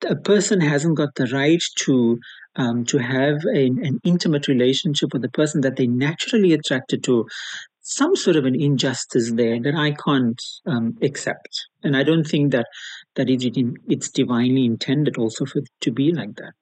a 0.09 0.17
person 0.17 0.61
hasn't 0.61 0.97
got 0.97 1.15
the 1.15 1.27
right 1.33 1.63
to 1.85 2.19
um, 2.57 2.85
to 2.87 2.99
have 2.99 3.37
a, 3.55 3.67
an 3.67 4.01
intimate 4.03 4.49
relationship 4.49 5.13
with 5.13 5.23
the 5.23 5.29
person 5.29 5.61
that 5.61 5.77
they're 5.77 5.87
naturally 5.87 6.53
attracted 6.53 7.05
to 7.05 7.27
some 7.89 8.17
sort 8.17 8.35
of 8.35 8.45
an 8.45 8.61
injustice 8.61 9.31
there 9.33 9.61
that 9.63 9.77
I 9.77 9.93
can't 9.93 10.43
um, 10.67 10.99
accept, 11.03 11.69
and 11.85 11.97
I 11.97 12.03
don't 12.03 12.27
think 12.27 12.51
that 12.51 12.67
that 13.15 13.31
it, 13.31 13.45
it's 13.87 14.11
divinely 14.11 14.65
intended 14.65 15.17
also 15.17 15.47
for 15.47 15.63
to 15.83 15.93
be 15.93 16.13
like 16.13 16.35
that. 16.35 16.53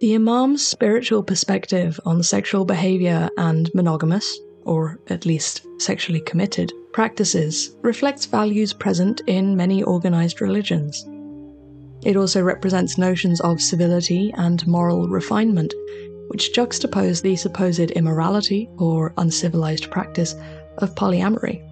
The 0.00 0.14
Imam's 0.14 0.66
spiritual 0.66 1.22
perspective 1.22 2.00
on 2.04 2.24
sexual 2.24 2.64
behavior 2.64 3.30
and 3.38 3.70
monogamous, 3.72 4.36
or 4.64 4.98
at 5.10 5.24
least 5.24 5.64
sexually 5.78 6.20
committed, 6.20 6.72
practices 6.92 7.76
reflects 7.82 8.26
values 8.26 8.72
present 8.72 9.22
in 9.28 9.56
many 9.56 9.84
organized 9.84 10.40
religions. 10.40 11.06
It 12.04 12.16
also 12.16 12.42
represents 12.42 12.98
notions 12.98 13.40
of 13.42 13.60
civility 13.60 14.34
and 14.36 14.66
moral 14.66 15.08
refinement 15.08 15.72
which 16.28 16.52
juxtapose 16.52 17.22
the 17.22 17.36
supposed 17.36 17.90
immorality 17.92 18.68
or 18.78 19.12
uncivilized 19.18 19.90
practice 19.90 20.34
of 20.78 20.94
polyamory, 20.94 21.62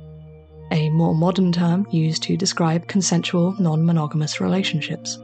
a 0.70 0.88
more 0.90 1.14
modern 1.14 1.52
term 1.52 1.86
used 1.90 2.22
to 2.22 2.36
describe 2.36 2.86
consensual 2.88 3.54
non 3.58 3.84
monogamous 3.84 4.40
relationships. 4.40 5.18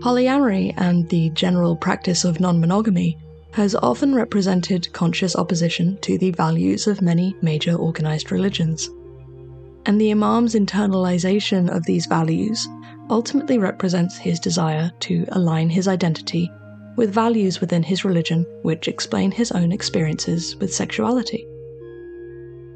Polyamory 0.00 0.74
and 0.76 1.08
the 1.08 1.30
general 1.30 1.76
practice 1.76 2.24
of 2.24 2.40
non 2.40 2.60
monogamy 2.60 3.18
has 3.52 3.74
often 3.76 4.14
represented 4.14 4.92
conscious 4.92 5.34
opposition 5.34 5.98
to 6.02 6.18
the 6.18 6.30
values 6.32 6.86
of 6.86 7.00
many 7.00 7.34
major 7.40 7.74
organized 7.74 8.30
religions. 8.30 8.90
And 9.86 10.00
the 10.00 10.10
Imam's 10.10 10.54
internalization 10.54 11.74
of 11.74 11.84
these 11.86 12.06
values 12.06 12.68
ultimately 13.08 13.56
represents 13.56 14.18
his 14.18 14.38
desire 14.38 14.90
to 15.00 15.24
align 15.30 15.70
his 15.70 15.88
identity 15.88 16.50
with 16.96 17.12
values 17.12 17.60
within 17.60 17.82
his 17.82 18.04
religion 18.04 18.44
which 18.62 18.88
explain 18.88 19.30
his 19.30 19.52
own 19.52 19.72
experiences 19.72 20.56
with 20.56 20.74
sexuality. 20.74 21.46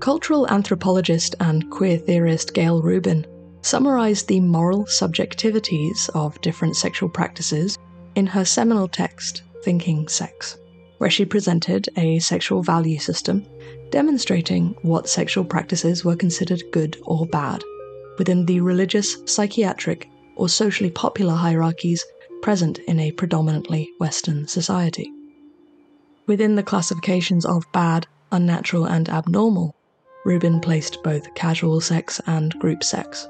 Cultural 0.01 0.49
anthropologist 0.49 1.35
and 1.41 1.71
queer 1.71 1.99
theorist 1.99 2.55
Gayle 2.55 2.81
Rubin 2.81 3.27
summarized 3.63 4.29
the 4.29 4.41
moral 4.41 4.85
subjectivities 4.85 6.09
of 6.15 6.41
different 6.41 6.77
sexual 6.77 7.09
practices 7.09 7.77
in 8.15 8.27
her 8.27 8.45
seminal 8.45 8.89
text, 8.89 9.43
Thinking 9.63 10.09
Sex, 10.09 10.57
where 10.99 11.11
she 11.11 11.25
presented 11.25 11.89
a 11.97 12.19
sexual 12.19 12.63
value 12.63 12.99
system 12.99 13.47
demonstrating 13.91 14.75
what 14.83 15.09
sexual 15.09 15.45
practices 15.45 16.05
were 16.05 16.17
considered 16.17 16.63
good 16.73 16.97
or 17.03 17.27
bad 17.27 17.63
within 18.19 18.47
the 18.47 18.61
religious, 18.61 19.17
psychiatric, 19.27 20.09
or 20.37 20.49
socially 20.49 20.91
popular 20.91 21.35
hierarchies 21.35 22.05
present 22.43 22.79
in 22.81 22.99
a 23.01 23.13
predominantly 23.13 23.91
Western 23.99 24.47
society. 24.47 25.11
Within 26.27 26.55
the 26.55 26.63
classifications 26.63 27.45
of 27.45 27.71
bad, 27.73 28.07
unnatural, 28.31 28.87
and 28.87 29.09
abnormal, 29.09 29.75
Rubin 30.25 30.61
placed 30.61 31.03
both 31.03 31.35
casual 31.35 31.81
sex 31.81 32.21
and 32.27 32.53
group 32.59 32.85
sex. 32.85 33.29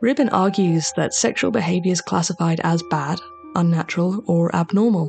Rubin 0.00 0.28
argues 0.28 0.92
that 0.96 1.14
sexual 1.14 1.50
behaviors 1.50 2.00
classified 2.00 2.60
as 2.62 2.82
bad, 2.90 3.20
unnatural, 3.54 4.22
or 4.26 4.54
abnormal 4.54 5.08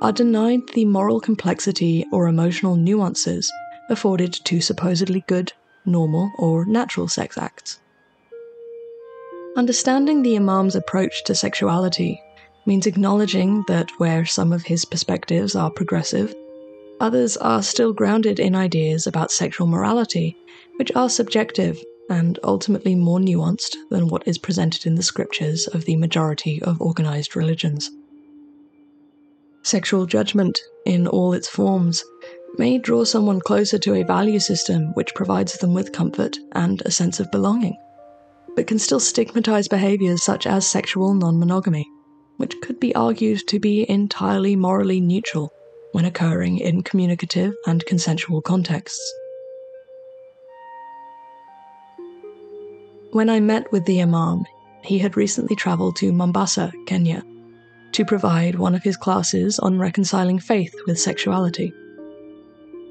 are 0.00 0.12
denied 0.12 0.60
the 0.74 0.84
moral 0.84 1.20
complexity 1.20 2.04
or 2.12 2.26
emotional 2.28 2.76
nuances 2.76 3.50
afforded 3.90 4.32
to 4.32 4.60
supposedly 4.60 5.24
good, 5.28 5.52
normal, 5.86 6.30
or 6.38 6.64
natural 6.66 7.08
sex 7.08 7.38
acts. 7.38 7.80
Understanding 9.56 10.22
the 10.22 10.34
Imam's 10.34 10.74
approach 10.74 11.22
to 11.24 11.34
sexuality 11.34 12.20
means 12.66 12.88
acknowledging 12.88 13.62
that 13.68 13.88
where 13.98 14.24
some 14.24 14.52
of 14.52 14.64
his 14.64 14.84
perspectives 14.84 15.54
are 15.54 15.70
progressive, 15.70 16.34
others 17.00 17.36
are 17.36 17.62
still 17.62 17.92
grounded 17.92 18.40
in 18.40 18.56
ideas 18.56 19.06
about 19.06 19.30
sexual 19.30 19.68
morality, 19.68 20.36
which 20.76 20.90
are 20.96 21.08
subjective 21.08 21.80
and 22.10 22.40
ultimately 22.42 22.96
more 22.96 23.20
nuanced 23.20 23.76
than 23.90 24.08
what 24.08 24.26
is 24.26 24.38
presented 24.38 24.86
in 24.86 24.96
the 24.96 25.04
scriptures 25.04 25.68
of 25.68 25.84
the 25.84 25.94
majority 25.94 26.60
of 26.62 26.82
organized 26.82 27.36
religions. 27.36 27.92
Sexual 29.62 30.06
judgment, 30.06 30.58
in 30.84 31.06
all 31.06 31.32
its 31.32 31.48
forms, 31.48 32.02
may 32.58 32.76
draw 32.76 33.04
someone 33.04 33.40
closer 33.40 33.78
to 33.78 33.94
a 33.94 34.04
value 34.04 34.40
system 34.40 34.92
which 34.94 35.14
provides 35.14 35.58
them 35.58 35.74
with 35.74 35.92
comfort 35.92 36.36
and 36.52 36.82
a 36.84 36.90
sense 36.90 37.20
of 37.20 37.30
belonging 37.30 37.76
but 38.56 38.66
can 38.66 38.78
still 38.78 39.00
stigmatize 39.00 39.68
behaviors 39.68 40.22
such 40.22 40.46
as 40.46 40.66
sexual 40.66 41.14
non 41.14 41.38
monogamy, 41.38 41.86
which 42.36 42.60
could 42.60 42.78
be 42.80 42.94
argued 42.94 43.46
to 43.48 43.58
be 43.58 43.88
entirely 43.90 44.56
morally 44.56 45.00
neutral 45.00 45.52
when 45.92 46.04
occurring 46.04 46.58
in 46.58 46.82
communicative 46.82 47.54
and 47.66 47.86
consensual 47.86 48.42
contexts. 48.42 49.12
When 53.12 53.30
I 53.30 53.38
met 53.38 53.70
with 53.70 53.84
the 53.84 54.02
Imam, 54.02 54.44
he 54.82 54.98
had 54.98 55.16
recently 55.16 55.54
traveled 55.54 55.96
to 55.96 56.12
Mombasa, 56.12 56.72
Kenya, 56.86 57.22
to 57.92 58.04
provide 58.04 58.56
one 58.56 58.74
of 58.74 58.82
his 58.82 58.96
classes 58.96 59.58
on 59.60 59.78
reconciling 59.78 60.40
faith 60.40 60.74
with 60.86 60.98
sexuality. 60.98 61.72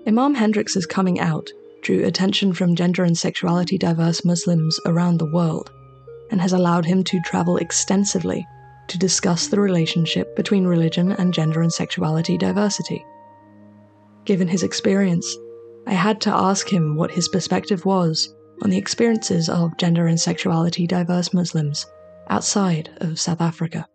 Imam 0.07 0.33
Hendricks' 0.33 0.85
coming 0.85 1.19
out 1.19 1.51
drew 1.83 2.05
attention 2.05 2.53
from 2.53 2.75
gender 2.75 3.03
and 3.03 3.17
sexuality 3.17 3.77
diverse 3.77 4.25
Muslims 4.25 4.79
around 4.85 5.19
the 5.19 5.25
world 5.25 5.71
and 6.31 6.41
has 6.41 6.53
allowed 6.53 6.85
him 6.85 7.03
to 7.03 7.21
travel 7.21 7.57
extensively 7.57 8.45
to 8.87 8.97
discuss 8.97 9.47
the 9.47 9.59
relationship 9.59 10.35
between 10.35 10.65
religion 10.65 11.11
and 11.11 11.33
gender 11.33 11.61
and 11.61 11.71
sexuality 11.71 12.37
diversity. 12.37 13.05
Given 14.25 14.47
his 14.47 14.63
experience, 14.63 15.37
I 15.85 15.93
had 15.93 16.21
to 16.21 16.33
ask 16.33 16.71
him 16.71 16.95
what 16.95 17.11
his 17.11 17.27
perspective 17.27 17.85
was 17.85 18.33
on 18.61 18.69
the 18.69 18.77
experiences 18.77 19.49
of 19.49 19.77
gender 19.77 20.07
and 20.07 20.19
sexuality 20.19 20.87
diverse 20.87 21.33
Muslims 21.33 21.85
outside 22.29 22.89
of 23.01 23.19
South 23.19 23.41
Africa. 23.41 23.85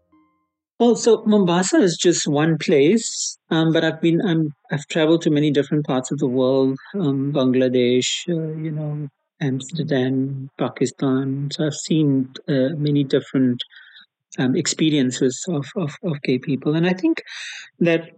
Well, 0.79 0.95
so 0.97 1.25
Mombasa 1.27 1.79
is 1.79 1.97
just 1.97 2.29
one 2.29 2.57
place, 2.59 3.37
um, 3.51 3.73
but 3.73 3.85
I've 3.85 4.01
been 4.01 4.21
I'm, 4.21 4.55
I've 4.71 4.87
traveled 4.87 5.23
to 5.23 5.31
many 5.31 5.51
different 5.51 5.87
parts 5.87 6.11
of 6.12 6.19
the 6.19 6.29
world, 6.29 6.77
um, 6.95 7.33
Bangladesh, 7.33 8.29
uh, 8.29 8.57
you 8.57 8.71
know, 8.71 9.09
Amsterdam, 9.41 10.51
Pakistan. 10.57 11.51
So 11.53 11.67
I've 11.67 11.75
seen 11.75 12.31
uh, 12.49 12.71
many 12.77 13.03
different 13.05 13.62
um, 14.38 14.57
experiences 14.57 15.45
of, 15.49 15.67
of 15.77 15.95
of 16.05 16.23
gay 16.23 16.38
people, 16.38 16.77
and 16.77 16.87
I 16.87 16.95
think 16.95 17.23
that 17.81 18.11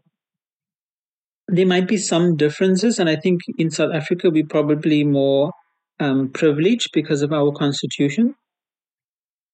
there 1.48 1.66
might 1.66 1.86
be 1.88 1.96
some 1.98 2.36
differences, 2.36 2.98
and 2.98 3.08
I 3.08 3.16
think 3.16 3.42
in 3.58 3.70
South 3.70 3.92
Africa 3.92 4.30
we're 4.30 4.46
probably 4.46 5.04
more 5.04 5.52
um, 5.98 6.30
privileged 6.30 6.90
because 6.92 7.22
of 7.22 7.32
our 7.32 7.52
constitution. 7.52 8.34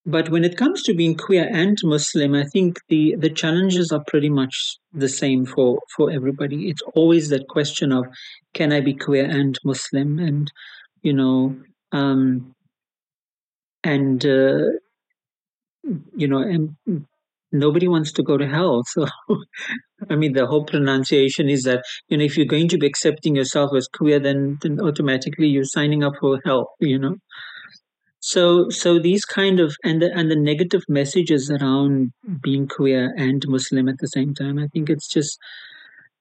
But 0.08 0.28
when 0.28 0.44
it 0.44 0.56
comes 0.56 0.84
to 0.84 0.94
being 0.94 1.16
queer 1.16 1.48
and 1.52 1.76
Muslim, 1.82 2.34
I 2.34 2.44
think 2.44 2.78
the, 2.88 3.16
the 3.18 3.28
challenges 3.28 3.90
are 3.90 4.04
pretty 4.06 4.30
much 4.30 4.78
the 4.92 5.08
same 5.08 5.44
for, 5.44 5.80
for 5.96 6.12
everybody. 6.12 6.68
It's 6.68 6.82
always 6.94 7.28
that 7.30 7.48
question 7.48 7.92
of 7.92 8.06
can 8.54 8.72
I 8.72 8.80
be 8.80 8.94
queer 8.94 9.24
and 9.24 9.58
Muslim? 9.64 10.20
And, 10.20 10.52
you 11.02 11.12
know, 11.12 11.56
um, 11.90 12.54
and, 13.82 14.24
uh, 14.24 14.62
you 16.14 16.28
know, 16.28 16.38
and 16.38 16.76
nobody 17.50 17.88
wants 17.88 18.12
to 18.12 18.22
go 18.22 18.36
to 18.36 18.46
hell. 18.46 18.84
So, 18.94 19.06
I 20.08 20.14
mean, 20.14 20.34
the 20.34 20.46
whole 20.46 20.64
pronunciation 20.64 21.48
is 21.48 21.62
that, 21.62 21.82
you 22.08 22.18
know, 22.18 22.24
if 22.24 22.36
you're 22.36 22.46
going 22.46 22.68
to 22.68 22.78
be 22.78 22.86
accepting 22.86 23.34
yourself 23.34 23.70
as 23.74 23.88
queer, 23.88 24.20
then, 24.20 24.58
then 24.62 24.78
automatically 24.80 25.48
you're 25.48 25.64
signing 25.64 26.04
up 26.04 26.14
for 26.20 26.38
hell, 26.44 26.74
you 26.80 26.98
know? 26.98 27.16
So, 28.20 28.68
so 28.70 28.98
these 28.98 29.24
kind 29.24 29.60
of 29.60 29.76
and 29.84 30.02
the 30.02 30.12
and 30.14 30.30
the 30.30 30.36
negative 30.36 30.82
messages 30.88 31.50
around 31.50 32.12
being 32.42 32.66
queer 32.68 33.14
and 33.16 33.42
Muslim 33.48 33.88
at 33.88 33.98
the 33.98 34.08
same 34.08 34.34
time. 34.34 34.58
I 34.58 34.66
think 34.68 34.90
it's 34.90 35.08
just, 35.08 35.38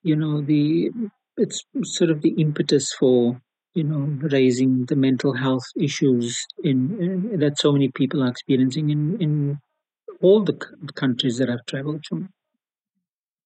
you 0.04 0.16
know, 0.16 0.42
the 0.42 0.92
it's 1.38 1.64
sort 1.84 2.12
of 2.12 2.22
the 2.22 2.32
impetus 2.32 2.94
for 2.94 3.42
you 3.76 3.84
know 3.84 4.04
raising 4.30 4.86
the 4.86 4.96
mental 4.96 5.34
health 5.34 5.66
issues 5.80 6.46
in, 6.64 6.78
in 7.34 7.40
that 7.40 7.60
so 7.60 7.72
many 7.74 7.90
people 7.90 8.24
are 8.24 8.30
experiencing 8.30 8.90
in 8.90 9.22
in 9.22 9.60
all 10.22 10.44
the 10.44 10.54
c- 10.54 10.88
countries 10.96 11.38
that 11.40 11.50
I've 11.50 11.66
traveled 11.68 12.04
to. 12.10 12.28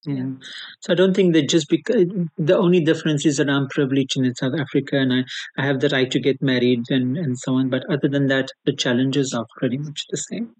Yeah. 0.06 0.14
Mm. 0.16 0.42
So 0.80 0.94
I 0.94 0.96
don't 0.96 1.14
think 1.14 1.34
that 1.34 1.50
just 1.50 1.70
because 1.70 2.06
the 2.38 2.58
only 2.58 2.80
difference 2.80 3.26
is 3.26 3.38
that 3.38 3.50
I'm 3.50 3.68
privileged 3.68 4.18
in 4.18 4.34
South 4.36 4.54
Africa 4.58 4.98
and 4.98 5.12
I, 5.14 5.24
I 5.58 5.66
have 5.66 5.82
the 5.82 5.90
right 5.90 6.10
to 6.12 6.20
get 6.20 6.42
married 6.42 6.84
and, 6.90 7.18
and 7.18 7.38
so 7.38 7.56
on. 7.56 7.70
But 7.70 7.84
other 7.90 8.08
than 8.08 8.28
that, 8.28 8.50
the 8.66 8.74
challenges 8.74 9.34
are 9.34 9.46
pretty 9.58 9.78
much 9.78 10.06
the 10.10 10.18
same. 10.18 10.56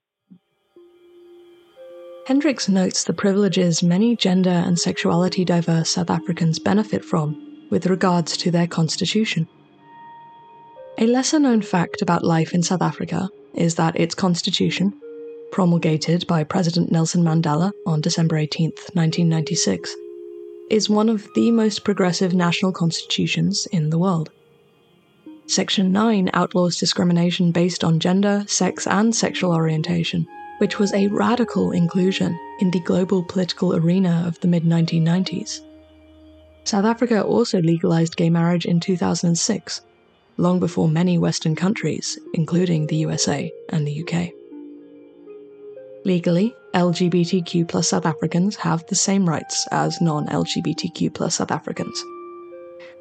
Hendricks 2.26 2.70
notes 2.70 3.06
the 3.06 3.14
privileges 3.14 3.82
many 3.82 4.16
gender 4.16 4.52
and 4.52 4.78
sexuality 4.78 5.44
diverse 5.44 5.90
South 5.90 6.12
Africans 6.12 6.60
benefit 6.60 7.04
from 7.04 7.68
with 7.72 7.88
regards 7.88 8.38
to 8.38 8.52
their 8.52 8.68
constitution. 8.68 9.48
A 11.00 11.08
lesser 11.08 11.40
known 11.40 11.62
fact 11.62 12.02
about 12.02 12.24
life 12.24 12.54
in 12.54 12.62
South 12.62 12.82
Africa 12.82 13.30
is 13.56 13.76
that 13.76 14.00
its 14.00 14.14
constitution, 14.14 14.94
promulgated 15.52 16.26
by 16.28 16.44
President 16.44 16.92
Nelson 16.92 17.24
Mandela 17.24 17.72
on 17.86 18.02
December 18.02 18.38
18, 18.38 18.70
1996, 18.94 19.96
is 20.70 20.90
one 20.90 21.10
of 21.10 21.28
the 21.36 21.52
most 21.52 21.84
progressive 21.84 22.34
national 22.34 22.72
constitutions 22.72 23.68
in 23.72 23.90
the 23.90 23.98
world. 23.98 24.32
Section 25.48 25.92
9 25.92 26.30
outlaws 26.34 26.78
discrimination 26.78 27.52
based 27.52 27.84
on 27.84 28.00
gender, 28.00 28.44
sex, 28.48 28.86
and 28.86 29.16
sexual 29.16 29.52
orientation, 29.52 30.28
which 30.60 30.78
was 30.78 30.94
a 30.94 31.08
radical 31.08 31.72
inclusion 31.72 32.40
in 32.60 32.70
the 32.70 32.80
global 32.82 33.24
political 33.24 33.76
arena 33.76 34.24
of 34.28 34.40
the 34.42 34.48
mid 34.48 34.64
1990s. 34.64 35.62
South 36.66 36.86
Africa 36.86 37.24
also 37.24 37.62
legalized 37.62 38.16
gay 38.16 38.30
marriage 38.30 38.66
in 38.66 38.80
2006, 38.80 39.82
long 40.38 40.60
before 40.60 40.88
many 40.88 41.18
Western 41.18 41.56
countries, 41.56 42.20
including 42.36 42.86
the 42.86 42.98
USA 42.98 43.52
and 43.70 43.88
the 43.88 44.04
UK. 44.04 44.39
Legally, 46.10 46.56
LGBTQ 46.74 47.86
South 47.86 48.08
Africans 48.08 48.56
have 48.56 48.84
the 48.88 48.96
same 48.96 49.30
rights 49.30 49.68
as 49.72 50.02
non 50.02 50.26
LGBTQ 50.26 51.32
South 51.32 51.52
Africans. 51.52 52.04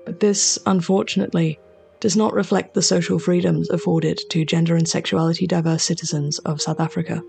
But 0.05 0.21
this, 0.21 0.59
unfortunately, 0.67 1.59
does 2.01 2.19
not 2.19 2.35
reflect 2.35 2.75
the 2.75 2.83
social 2.83 3.19
freedoms 3.19 3.71
afforded 3.71 4.21
to 4.29 4.45
gender 4.45 4.77
and 4.77 4.87
sexuality 4.87 5.47
diverse 5.47 5.85
citizens 5.85 6.39
of 6.41 6.61
South 6.61 6.81
Africa. 6.81 7.23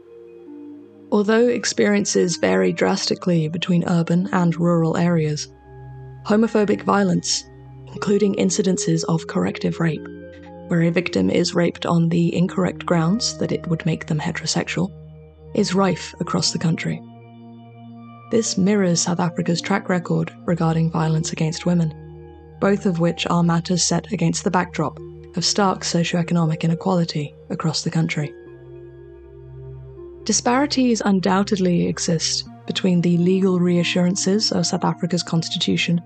Although 1.13 1.47
experiences 1.47 2.35
vary 2.35 2.73
drastically 2.73 3.47
between 3.47 3.87
urban 3.87 4.27
and 4.33 4.59
rural 4.59 4.97
areas, 4.97 5.47
homophobic 6.25 6.81
violence, 6.81 7.45
including 7.93 8.35
incidences 8.35 9.05
of 9.05 9.27
corrective 9.27 9.79
rape, 9.79 10.05
where 10.67 10.81
a 10.81 10.89
victim 10.89 11.29
is 11.29 11.55
raped 11.55 11.85
on 11.85 12.09
the 12.09 12.35
incorrect 12.35 12.85
grounds 12.85 13.37
that 13.37 13.53
it 13.53 13.65
would 13.67 13.85
make 13.85 14.07
them 14.07 14.19
heterosexual, 14.19 14.91
is 15.53 15.75
rife 15.75 16.13
across 16.19 16.51
the 16.51 16.59
country. 16.59 17.01
This 18.31 18.57
mirrors 18.57 19.01
South 19.01 19.19
Africa's 19.19 19.61
track 19.61 19.89
record 19.89 20.31
regarding 20.45 20.91
violence 20.91 21.31
against 21.31 21.65
women, 21.65 21.93
both 22.59 22.85
of 22.85 22.99
which 22.99 23.25
are 23.27 23.43
matters 23.43 23.83
set 23.83 24.11
against 24.11 24.43
the 24.43 24.51
backdrop 24.51 24.99
of 25.35 25.45
stark 25.45 25.81
socioeconomic 25.81 26.61
inequality 26.63 27.33
across 27.49 27.83
the 27.83 27.89
country. 27.89 28.33
Disparities 30.25 31.01
undoubtedly 31.03 31.87
exist 31.87 32.47
between 32.67 33.01
the 33.01 33.17
legal 33.17 33.59
reassurances 33.59 34.51
of 34.51 34.67
South 34.67 34.83
Africa's 34.83 35.23
constitution 35.23 35.99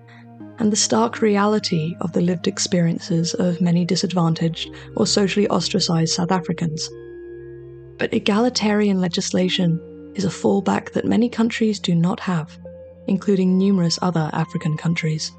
and 0.59 0.71
the 0.71 0.77
stark 0.77 1.21
reality 1.21 1.95
of 1.99 2.13
the 2.13 2.21
lived 2.21 2.47
experiences 2.47 3.33
of 3.33 3.59
many 3.59 3.83
disadvantaged 3.83 4.69
or 4.95 5.05
socially 5.05 5.47
ostracized 5.49 6.13
South 6.13 6.31
Africans 6.31 6.89
but 8.03 8.13
egalitarian 8.13 8.99
legislation 8.99 9.79
is 10.13 10.25
a 10.25 10.27
fallback 10.27 10.91
that 10.91 11.05
many 11.05 11.29
countries 11.29 11.79
do 11.79 11.95
not 11.95 12.19
have, 12.19 12.59
including 13.07 13.57
numerous 13.57 13.97
other 14.01 14.29
African 14.33 14.75
countries. 14.75 15.31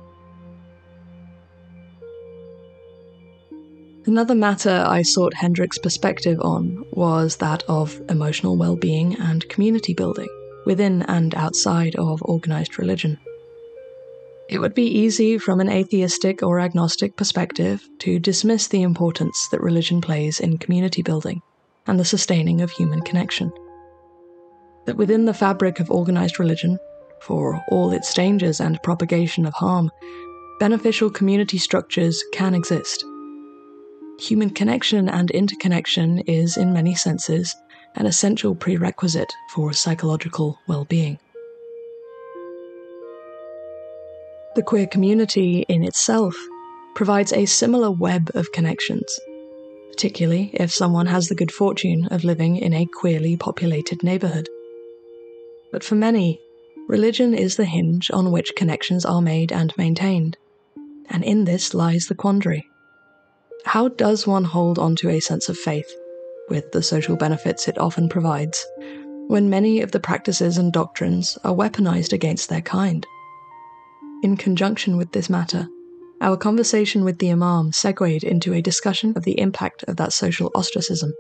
Another 4.07 4.35
matter 4.35 4.83
I 4.89 5.03
sought 5.03 5.35
Hendricks' 5.35 5.77
perspective 5.77 6.41
on 6.41 6.87
was 6.93 7.37
that 7.37 7.63
of 7.69 8.01
emotional 8.09 8.57
well 8.57 8.77
being 8.77 9.15
and 9.21 9.47
community 9.51 9.93
building 9.93 10.31
within 10.65 11.03
and 11.03 11.35
outside 11.35 11.95
of 11.97 12.23
organized 12.23 12.79
religion. 12.79 13.19
It 14.49 14.59
would 14.59 14.75
be 14.75 14.87
easy 14.87 15.37
from 15.37 15.61
an 15.61 15.69
atheistic 15.69 16.43
or 16.43 16.61
agnostic 16.61 17.15
perspective 17.15 17.87
to 17.99 18.19
dismiss 18.19 18.69
the 18.69 18.81
importance 18.81 19.49
that 19.49 19.61
religion 19.61 20.01
plays 20.01 20.41
in 20.41 20.57
community 20.57 21.03
building 21.03 21.43
and 21.87 21.99
the 21.99 22.05
sustaining 22.05 22.61
of 22.61 22.71
human 22.71 23.01
connection. 23.03 23.53
That 24.87 24.97
within 24.97 25.25
the 25.25 25.35
fabric 25.35 25.81
of 25.81 25.91
organized 25.91 26.39
religion, 26.39 26.79
for 27.21 27.63
all 27.71 27.93
its 27.93 28.13
dangers 28.13 28.61
and 28.61 28.83
propagation 28.83 29.47
of 29.47 29.55
harm, 29.55 29.91
beneficial 30.61 31.11
community 31.11 31.59
structures 31.59 32.23
can 32.33 32.55
exist. 32.55 33.05
Human 34.21 34.51
connection 34.51 35.09
and 35.09 35.31
interconnection 35.31 36.21
is, 36.21 36.57
in 36.57 36.73
many 36.73 36.95
senses, 36.95 37.55
an 37.97 38.07
essential 38.07 38.55
prerequisite 38.55 39.33
for 39.55 39.73
psychological 39.73 40.59
well 40.69 40.85
being. 40.85 41.19
The 44.55 44.63
queer 44.63 44.87
community 44.87 45.65
in 45.69 45.83
itself 45.83 46.37
provides 46.95 47.33
a 47.33 47.47
similar 47.47 47.91
web 47.91 48.31
of 48.35 48.53
connections 48.53 49.19
particularly 49.95 50.51
if 50.55 50.73
someone 50.73 51.07
has 51.07 51.29
the 51.29 51.37
good 51.37 51.53
fortune 51.53 52.09
of 52.11 52.25
living 52.25 52.57
in 52.57 52.75
a 52.75 52.85
queerly 52.85 53.37
populated 53.37 54.03
neighborhood. 54.03 54.49
But 55.71 55.85
for 55.85 55.95
many, 55.95 56.41
religion 56.89 57.33
is 57.33 57.55
the 57.55 57.65
hinge 57.65 58.11
on 58.11 58.33
which 58.33 58.57
connections 58.57 59.05
are 59.05 59.23
made 59.23 59.53
and 59.53 59.73
maintained, 59.79 60.37
and 61.11 61.23
in 61.23 61.45
this 61.45 61.75
lies 61.75 62.09
the 62.09 62.17
quandary. 62.17 62.67
How 63.67 63.87
does 63.87 64.27
one 64.27 64.43
hold 64.43 64.81
onto 64.81 65.09
a 65.09 65.21
sense 65.21 65.49
of 65.49 65.57
faith, 65.57 65.91
with 66.49 66.73
the 66.73 66.83
social 66.83 67.15
benefits 67.15 67.69
it 67.69 67.79
often 67.79 68.09
provides, 68.09 68.67
when 69.29 69.49
many 69.49 69.81
of 69.81 69.93
the 69.93 70.01
practices 70.01 70.59
and 70.59 70.73
doctrines 70.73 71.39
are 71.45 71.55
weaponized 71.55 72.13
against 72.13 72.49
their 72.49 72.63
kind? 72.63 73.07
In 74.25 74.37
conjunction 74.37 74.97
with 74.97 75.13
this 75.13 75.31
matter, 75.31 75.69
our 76.21 76.37
conversation 76.37 77.05
with 77.05 77.19
the 77.19 77.31
Imam 77.31 77.73
segued 77.73 78.25
into 78.25 78.53
a 78.53 78.63
discussion 78.63 79.13
of 79.17 79.25
the 79.25 79.39
impact 79.39 79.85
of 79.85 79.97
that 79.97 80.13
social 80.13 80.51
ostracism, 80.55 81.13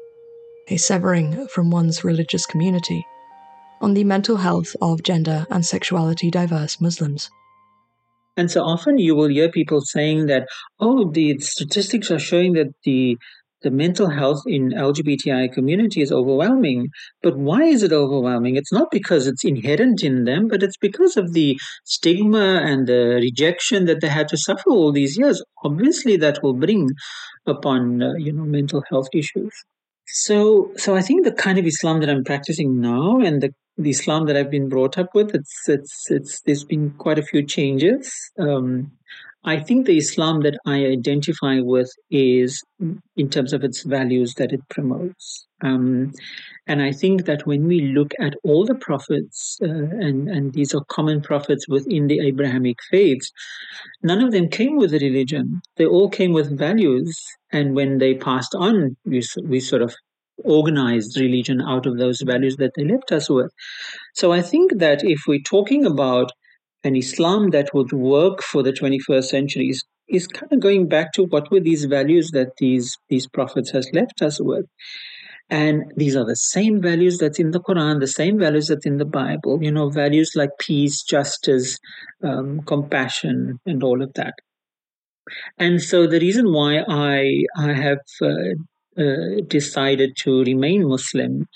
a 0.69 0.77
severing 0.77 1.47
from 1.49 1.71
one's 1.71 2.05
religious 2.05 2.47
community, 2.47 3.05
on 3.81 3.95
the 3.95 4.05
mental 4.05 4.37
health 4.37 4.75
of 4.81 5.03
gender 5.03 5.47
and 5.51 5.67
sexuality 5.67 6.31
diverse 6.31 6.81
Muslims. 6.81 7.31
And 8.37 8.51
so 8.51 8.63
often 8.63 8.99
you 8.99 9.15
will 9.15 9.29
hear 9.29 9.51
people 9.51 9.81
saying 9.81 10.27
that, 10.27 10.49
oh, 10.81 11.11
the 11.11 11.39
statistics 11.39 12.11
are 12.11 12.19
showing 12.19 12.55
that 12.55 12.75
the 12.85 13.17
the 13.65 13.71
mental 13.71 14.09
health 14.09 14.43
in 14.47 14.71
LGBTI 14.71 15.53
community 15.53 16.01
is 16.03 16.13
overwhelming. 16.13 16.89
But 17.23 17.37
why 17.37 17.65
is 17.65 17.83
it 17.83 17.93
overwhelming? 17.93 18.55
It's 18.57 18.73
not 18.73 18.89
because 18.93 19.27
it's 19.27 19.45
inherent 19.45 20.05
in 20.05 20.25
them, 20.25 20.47
but 20.47 20.63
it's 20.63 20.77
because 20.77 21.17
of 21.17 21.33
the 21.33 21.59
stigma 21.85 22.61
and 22.63 22.87
the 22.87 23.19
rejection 23.21 23.87
that 23.87 24.01
they 24.01 24.09
had 24.09 24.29
to 24.29 24.37
suffer 24.37 24.71
all 24.71 24.93
these 24.93 25.19
years. 25.19 25.43
Obviously, 25.65 26.17
that 26.19 26.43
will 26.43 26.55
bring 26.55 26.91
upon 27.47 28.03
uh, 28.03 28.13
you 28.19 28.33
know 28.33 28.45
mental 28.45 28.85
health 28.91 29.09
issues. 29.13 29.53
So, 30.07 30.71
so 30.77 30.95
I 30.95 31.01
think 31.01 31.25
the 31.25 31.33
kind 31.33 31.59
of 31.59 31.67
Islam 31.67 32.01
that 32.01 32.11
I'm 32.11 32.25
practicing 32.25 32.81
now 32.81 33.19
and 33.19 33.43
the 33.43 33.51
the 33.77 33.91
Islam 33.91 34.27
that 34.27 34.37
I've 34.37 34.51
been 34.51 34.69
brought 34.69 34.99
up 34.99 35.09
with, 35.15 35.35
it's 35.35 35.69
it's 35.69 36.05
it's 36.09 36.41
there's 36.43 36.65
been 36.65 36.91
quite 36.99 37.19
a 37.19 37.23
few 37.23 37.45
changes. 37.45 38.13
Um, 38.39 38.93
I 39.45 39.61
think 39.61 39.87
the 39.87 39.99
Islam 39.99 40.41
that 40.41 40.59
I 40.67 40.87
identify 40.87 41.61
with 41.61 41.91
is 42.11 42.63
in 43.17 43.29
terms 43.31 43.53
of 43.53 43.63
its 43.63 43.83
values 43.83 44.35
that 44.35 44.53
it 44.53 44.61
promotes. 44.71 45.47
Um, 45.63 46.13
and 46.67 46.83
I 46.83 46.93
think 46.93 47.27
that 47.27 47.47
when 47.47 47.67
we 47.67 47.81
look 47.81 48.13
at 48.21 48.35
all 48.43 48.65
the 48.65 48.75
prophets, 48.75 49.59
uh, 49.63 49.67
and, 49.67 50.29
and 50.29 50.55
these 50.55 50.75
are 50.75 50.85
common 50.89 51.21
prophets 51.21 51.69
within 51.69 52.07
the 52.07 52.21
Abrahamic 52.21 52.77
faiths, 52.91 53.31
none 54.03 54.23
of 54.23 54.33
them 54.33 54.49
came 54.49 54.77
with 54.77 54.95
a 54.95 54.99
religion. 54.99 55.61
They 55.77 55.87
all 55.87 56.09
came 56.09 56.33
with 56.33 56.59
values. 56.59 57.19
And 57.53 57.75
when 57.75 57.99
they 57.99 58.15
passed 58.15 58.55
on, 58.55 58.97
we, 59.05 59.23
we 59.43 59.61
sort 59.61 59.83
of 59.83 59.95
organized 60.43 61.21
religion 61.21 61.61
out 61.61 61.87
of 61.87 61.99
those 61.99 62.21
values 62.23 62.57
that 62.57 62.73
they 62.77 62.85
left 62.85 63.13
us 63.13 63.29
with. 63.29 63.53
So 64.15 64.33
I 64.33 64.43
think 64.43 64.79
that 64.79 65.05
if 65.05 65.21
we're 65.29 65.41
talking 65.41 65.85
about 65.85 66.33
an 66.85 66.97
Islam 66.97 67.51
that 67.51 67.75
would 67.75 67.93
work 67.93 68.43
for 68.43 68.63
the 68.63 68.73
21st 68.73 69.25
century 69.25 69.69
is, 69.71 69.83
is 70.09 70.27
kind 70.27 70.53
of 70.53 70.61
going 70.61 70.87
back 70.87 71.13
to 71.15 71.25
what 71.25 71.51
were 71.51 71.61
these 71.61 71.87
values 71.87 72.31
that 72.33 72.51
these 72.59 72.97
these 73.09 73.27
prophets 73.27 73.71
has 73.71 73.89
left 73.93 74.23
us 74.23 74.41
with. 74.41 74.67
And 75.51 75.93
these 75.97 76.17
are 76.17 76.25
the 76.25 76.37
same 76.37 76.81
values 76.81 77.19
that's 77.19 77.39
in 77.39 77.51
the 77.51 77.61
Quran, 77.61 78.01
the 78.01 78.07
same 78.07 78.39
values 78.39 78.69
that's 78.69 78.87
in 78.87 78.97
the 78.97 79.05
Bible, 79.05 79.63
you 79.63 79.71
know, 79.71 79.91
values 79.91 80.33
like 80.35 80.51
peace, 80.59 81.03
justice, 81.03 81.79
um, 82.23 82.61
compassion, 82.63 83.59
and 83.67 83.83
all 83.83 84.03
of 84.03 84.13
that. 84.15 84.35
And 85.59 85.83
so 85.83 86.07
the 86.07 86.21
reason 86.21 86.53
why 86.53 86.83
I, 86.89 87.45
I 87.59 87.73
have 87.75 87.99
uh, 88.23 88.55
uh, 88.99 89.43
decided 89.47 90.17
to 90.21 90.43
remain 90.45 90.89
Muslim, 90.89 91.47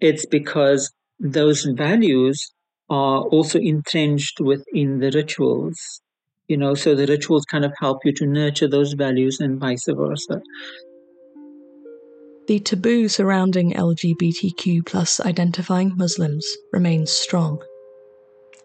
it's 0.00 0.26
because 0.26 0.92
those 1.18 1.64
values 1.64 2.52
are 2.88 3.22
also 3.22 3.58
entrenched 3.58 4.40
within 4.40 5.00
the 5.00 5.10
rituals 5.12 6.00
you 6.48 6.56
know 6.56 6.74
so 6.74 6.94
the 6.94 7.06
rituals 7.06 7.44
kind 7.44 7.64
of 7.64 7.72
help 7.80 8.04
you 8.04 8.12
to 8.12 8.26
nurture 8.26 8.68
those 8.68 8.92
values 8.92 9.40
and 9.40 9.58
vice 9.58 9.86
versa. 9.88 10.40
The 12.46 12.60
taboo 12.60 13.08
surrounding 13.08 13.72
lgbtq 13.72 14.86
plus 14.86 15.18
identifying 15.20 15.96
muslims 15.96 16.46
remains 16.72 17.10
strong. 17.10 17.60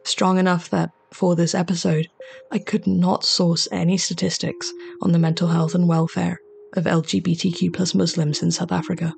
Strong 0.04 0.38
enough 0.38 0.70
that 0.70 0.92
for 1.12 1.36
this 1.36 1.54
episode 1.56 2.08
i 2.52 2.58
could 2.58 2.88
not 2.88 3.24
source 3.24 3.68
any 3.72 3.98
statistics 3.98 4.72
on 5.02 5.12
the 5.12 5.20
mental 5.20 5.48
health 5.48 5.76
and 5.76 5.88
welfare 5.88 6.40
of 6.74 6.86
lgbtq 6.86 7.74
plus 7.74 7.94
muslims 7.94 8.42
in 8.42 8.50
south 8.50 8.72
africa 8.72 9.14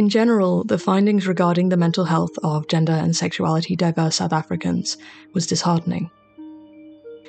in 0.00 0.08
general, 0.08 0.64
the 0.64 0.78
findings 0.78 1.26
regarding 1.26 1.68
the 1.68 1.76
mental 1.76 2.06
health 2.06 2.30
of 2.42 2.66
gender 2.68 2.94
and 2.94 3.14
sexuality 3.14 3.76
diverse 3.76 4.16
South 4.16 4.32
Africans 4.32 4.96
was 5.34 5.46
disheartening. 5.46 6.10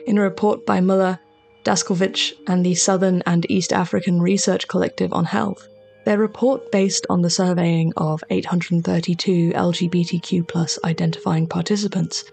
In 0.08 0.18
a 0.18 0.22
report 0.22 0.66
by 0.66 0.80
Muller, 0.80 1.20
Daskilewicz, 1.66 2.32
and 2.48 2.66
the 2.66 2.74
Southern 2.76 3.24
and 3.26 3.46
East 3.52 3.74
African 3.74 4.22
Research 4.22 4.70
Collective 4.70 5.12
on 5.12 5.26
Health, 5.26 5.68
their 6.06 6.18
report 6.18 6.72
based 6.72 7.06
on 7.10 7.22
the 7.22 7.30
surveying 7.30 7.92
of 7.98 8.24
832 8.30 9.52
LGBTQ 9.52 10.78
identifying 10.86 11.48
participants 11.48 12.24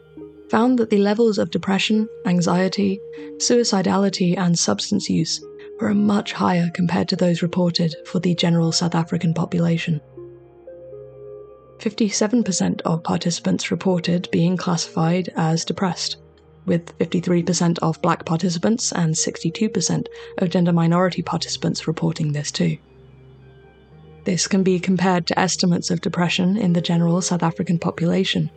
found 0.51 0.79
that 0.79 0.91
the 0.91 0.99
levels 0.99 1.39
of 1.39 1.51
depression, 1.51 2.09
anxiety, 2.27 3.01
suicidality, 3.39 4.39
and 4.39 4.57
substance 4.57 5.11
use 5.11 5.45
were 5.81 5.95
much 5.95 6.33
higher 6.33 6.71
compared 6.75 7.09
to 7.09 7.17
those 7.17 7.43
reported 7.43 7.97
for 8.07 8.21
the 8.21 8.37
general 8.37 8.71
South 8.71 8.95
African 8.95 9.35
population. 9.35 10.01
57% 11.79 12.81
of 12.83 13.05
participants 13.05 13.71
reported 13.71 14.29
being 14.33 14.57
classified 14.57 15.33
as 15.37 15.65
depressed, 15.65 16.17
with 16.67 16.97
53% 16.99 17.79
of 17.81 18.03
black 18.03 18.25
participants 18.25 18.93
and 18.93 19.15
62% 19.15 20.07
of 20.39 20.51
gender 20.51 20.73
minority 20.73 21.23
participants 21.23 21.87
reporting 21.87 22.33
this 22.33 22.51
too. 22.51 22.79
This 24.25 24.47
can 24.47 24.63
be 24.63 24.81
compared 24.81 25.27
to 25.29 25.39
estimates 25.39 25.91
of 25.91 26.01
depression 26.01 26.57
in 26.57 26.73
the 26.73 26.81
general 26.81 27.21
South 27.23 27.43
African 27.43 27.79
population, 27.79 28.51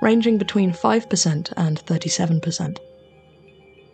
ranging 0.00 0.38
between 0.38 0.72
5% 0.72 1.52
and 1.56 1.84
37%. 1.84 2.78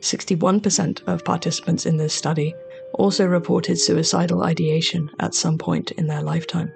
61% 0.01 1.03
of 1.09 1.25
participants 1.25 1.87
in 1.87 1.97
this 1.97 2.13
study 2.13 2.55
also 2.93 3.27
reported 3.27 3.79
suicidal 3.79 4.45
ideation 4.45 5.11
at 5.19 5.35
some 5.35 5.57
point 5.57 5.91
in 5.93 6.07
their 6.07 6.23
lifetime. 6.23 6.71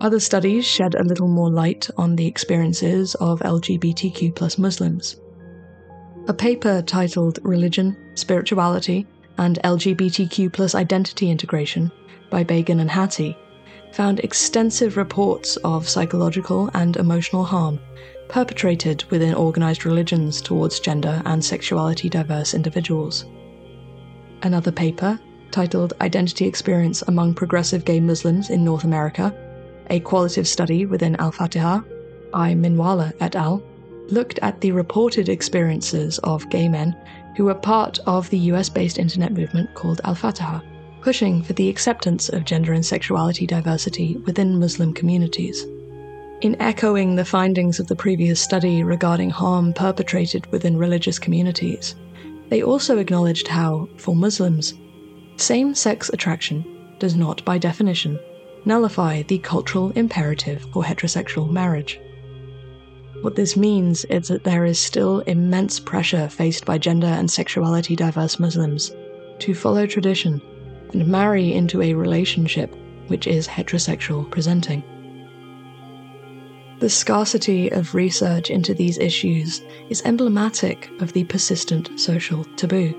Other 0.00 0.20
studies 0.20 0.66
shed 0.66 0.94
a 0.94 1.04
little 1.04 1.28
more 1.28 1.50
light 1.50 1.88
on 1.96 2.16
the 2.16 2.26
experiences 2.26 3.14
of 3.14 3.40
LGBTQ 3.40 4.58
Muslims. 4.58 5.16
A 6.28 6.34
paper 6.34 6.82
titled 6.82 7.38
Religion, 7.42 7.96
Spirituality, 8.14 9.06
and 9.38 9.58
LGBTQ 9.64 10.74
Identity 10.74 11.30
Integration 11.30 11.90
by 12.30 12.44
Bagan 12.44 12.80
and 12.80 12.90
Hattie 12.90 13.36
found 13.92 14.20
extensive 14.20 14.98
reports 14.98 15.56
of 15.64 15.88
psychological 15.88 16.70
and 16.74 16.96
emotional 16.96 17.44
harm 17.44 17.78
perpetrated 18.28 19.04
within 19.10 19.34
organized 19.34 19.86
religions 19.86 20.42
towards 20.42 20.80
gender 20.80 21.22
and 21.24 21.42
sexuality 21.42 22.10
diverse 22.10 22.52
individuals. 22.52 23.24
Another 24.42 24.72
paper, 24.72 25.18
titled 25.50 25.94
Identity 26.02 26.46
Experience 26.46 27.00
Among 27.02 27.32
Progressive 27.32 27.84
Gay 27.86 28.00
Muslims 28.00 28.50
in 28.50 28.62
North 28.62 28.84
America, 28.84 29.34
a 29.90 30.00
qualitative 30.00 30.48
study 30.48 30.86
within 30.86 31.16
Al 31.16 31.32
Fatiha 31.32 31.80
by 32.32 32.54
Minwalla 32.54 33.12
et 33.20 33.36
al., 33.36 33.62
looked 34.08 34.38
at 34.40 34.60
the 34.60 34.72
reported 34.72 35.28
experiences 35.28 36.18
of 36.18 36.48
gay 36.50 36.68
men 36.68 36.96
who 37.36 37.44
were 37.44 37.54
part 37.54 37.98
of 38.06 38.30
the 38.30 38.38
US 38.50 38.68
based 38.68 38.98
internet 38.98 39.32
movement 39.32 39.74
called 39.74 40.00
Al 40.04 40.14
Fatiha, 40.14 40.60
pushing 41.00 41.42
for 41.42 41.52
the 41.52 41.68
acceptance 41.68 42.28
of 42.28 42.44
gender 42.44 42.72
and 42.72 42.84
sexuality 42.84 43.46
diversity 43.46 44.16
within 44.26 44.58
Muslim 44.58 44.92
communities. 44.92 45.64
In 46.42 46.60
echoing 46.60 47.16
the 47.16 47.24
findings 47.24 47.80
of 47.80 47.86
the 47.86 47.96
previous 47.96 48.40
study 48.40 48.82
regarding 48.82 49.30
harm 49.30 49.72
perpetrated 49.72 50.46
within 50.52 50.76
religious 50.76 51.18
communities, 51.18 51.94
they 52.48 52.62
also 52.62 52.98
acknowledged 52.98 53.48
how, 53.48 53.88
for 53.96 54.14
Muslims, 54.14 54.74
same 55.36 55.74
sex 55.74 56.10
attraction 56.10 56.64
does 56.98 57.16
not, 57.16 57.44
by 57.44 57.58
definition, 57.58 58.18
nullify 58.66 59.22
the 59.22 59.38
cultural 59.38 59.90
imperative 59.92 60.66
for 60.72 60.82
heterosexual 60.82 61.50
marriage. 61.50 62.00
What 63.22 63.36
this 63.36 63.56
means 63.56 64.04
is 64.06 64.28
that 64.28 64.44
there 64.44 64.66
is 64.66 64.78
still 64.78 65.20
immense 65.20 65.80
pressure 65.80 66.28
faced 66.28 66.66
by 66.66 66.76
gender 66.76 67.06
and 67.06 67.30
sexuality 67.30 67.96
diverse 67.96 68.38
Muslims 68.38 68.92
to 69.38 69.54
follow 69.54 69.86
tradition 69.86 70.42
and 70.92 71.06
marry 71.06 71.54
into 71.54 71.80
a 71.80 71.94
relationship 71.94 72.74
which 73.08 73.26
is 73.26 73.48
heterosexual 73.48 74.30
presenting. 74.30 74.82
The 76.78 76.90
scarcity 76.90 77.70
of 77.70 77.94
research 77.94 78.50
into 78.50 78.74
these 78.74 78.98
issues 78.98 79.62
is 79.88 80.02
emblematic 80.04 80.90
of 81.00 81.14
the 81.14 81.24
persistent 81.24 81.98
social 81.98 82.44
taboo. 82.56 82.94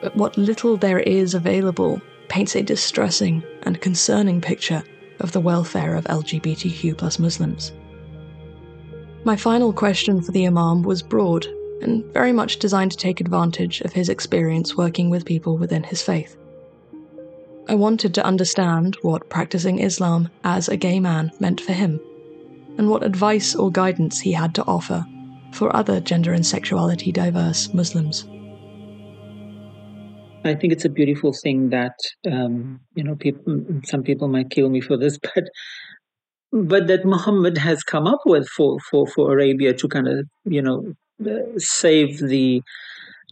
But 0.00 0.14
what 0.14 0.38
little 0.38 0.76
there 0.76 1.00
is 1.00 1.34
available 1.34 2.00
paints 2.28 2.56
a 2.56 2.62
distressing 2.62 3.42
and 3.62 3.80
concerning 3.80 4.40
picture 4.40 4.82
of 5.20 5.32
the 5.32 5.40
welfare 5.40 5.94
of 5.94 6.04
LGBTQ 6.04 6.96
plus 6.96 7.18
Muslims. 7.18 7.72
My 9.24 9.36
final 9.36 9.72
question 9.72 10.20
for 10.20 10.32
the 10.32 10.46
Imam 10.46 10.82
was 10.82 11.02
broad 11.02 11.46
and 11.80 12.04
very 12.12 12.32
much 12.32 12.58
designed 12.58 12.90
to 12.92 12.96
take 12.96 13.20
advantage 13.20 13.80
of 13.82 13.92
his 13.92 14.08
experience 14.08 14.76
working 14.76 15.10
with 15.10 15.24
people 15.24 15.56
within 15.56 15.82
his 15.82 16.02
faith. 16.02 16.36
I 17.68 17.74
wanted 17.74 18.12
to 18.14 18.24
understand 18.24 18.96
what 19.02 19.30
practicing 19.30 19.78
Islam 19.78 20.28
as 20.44 20.68
a 20.68 20.76
gay 20.76 21.00
man 21.00 21.32
meant 21.40 21.60
for 21.60 21.72
him, 21.72 22.00
and 22.76 22.90
what 22.90 23.02
advice 23.02 23.54
or 23.54 23.70
guidance 23.70 24.20
he 24.20 24.32
had 24.32 24.54
to 24.56 24.64
offer 24.64 25.06
for 25.52 25.74
other 25.74 26.00
gender 26.00 26.32
and 26.32 26.44
sexuality 26.44 27.12
diverse 27.12 27.72
Muslims? 27.72 28.26
I 30.44 30.54
think 30.54 30.72
it's 30.72 30.84
a 30.84 30.90
beautiful 30.90 31.32
thing 31.32 31.70
that 31.70 31.96
um, 32.30 32.80
you 32.94 33.04
know 33.04 33.16
people. 33.16 33.64
Some 33.84 34.02
people 34.02 34.28
might 34.28 34.50
kill 34.50 34.68
me 34.68 34.80
for 34.80 34.96
this, 34.96 35.18
but 35.34 35.44
but 36.52 36.86
that 36.86 37.04
Muhammad 37.04 37.58
has 37.58 37.82
come 37.82 38.06
up 38.06 38.20
with 38.26 38.48
for 38.48 38.78
for 38.90 39.06
for 39.06 39.32
Arabia 39.32 39.74
to 39.74 39.88
kind 39.88 40.08
of 40.08 40.26
you 40.44 40.62
know 40.62 40.94
uh, 41.26 41.58
save 41.58 42.18
the 42.18 42.62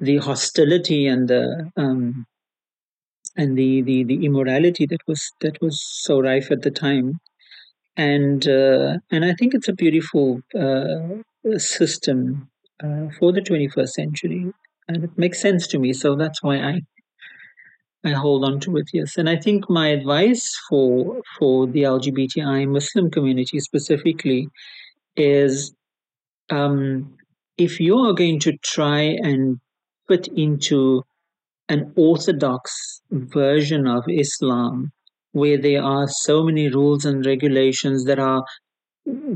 the 0.01 0.19
hostility 0.19 1.07
and 1.07 1.29
the 1.29 1.71
um, 1.77 2.27
and 3.37 3.57
the, 3.57 3.83
the 3.83 4.05
the 4.05 4.25
immorality 4.25 4.87
that 4.87 5.01
was 5.07 5.31
that 5.41 5.61
was 5.61 5.81
so 6.03 6.21
rife 6.21 6.51
at 6.51 6.63
the 6.63 6.71
time, 6.71 7.21
and 7.97 8.47
uh, 8.49 8.99
and 9.11 9.25
I 9.25 9.35
think 9.35 9.55
it's 9.55 9.69
a 9.69 9.73
beautiful 9.75 10.41
uh, 10.59 11.59
system 11.59 12.51
uh, 12.83 13.07
for 13.19 13.33
the 13.33 13.41
21st 13.41 13.89
century, 13.91 14.53
and 14.89 15.05
it 15.05 15.17
makes 15.17 15.41
sense 15.41 15.67
to 15.69 15.79
me. 15.79 15.93
So 15.93 16.17
that's 16.17 16.43
why 16.43 16.57
I 16.59 16.81
I 18.05 18.11
hold 18.11 18.45
on 18.45 18.59
to 18.61 18.77
it, 18.79 18.89
yes. 18.93 19.17
And 19.17 19.29
I 19.29 19.37
think 19.37 19.71
my 19.71 19.89
advice 19.89 20.59
for 20.69 21.23
for 21.39 21.67
the 21.67 21.83
LGBTI 21.83 22.69
Muslim 22.69 23.11
community 23.11 23.61
specifically 23.61 24.49
is 25.17 25.73
um, 26.51 27.17
if 27.59 27.79
you 27.79 27.97
are 27.99 28.13
going 28.13 28.41
to 28.41 28.57
try 28.59 29.01
and 29.01 29.61
fit 30.09 30.27
into 30.29 31.05
an 31.69 31.93
orthodox 31.97 33.01
version 33.11 33.87
of 33.87 34.05
Islam, 34.09 34.91
where 35.31 35.57
there 35.57 35.83
are 35.83 36.09
so 36.09 36.43
many 36.43 36.69
rules 36.69 37.05
and 37.05 37.25
regulations 37.25 38.05
that 38.05 38.19
are 38.19 38.45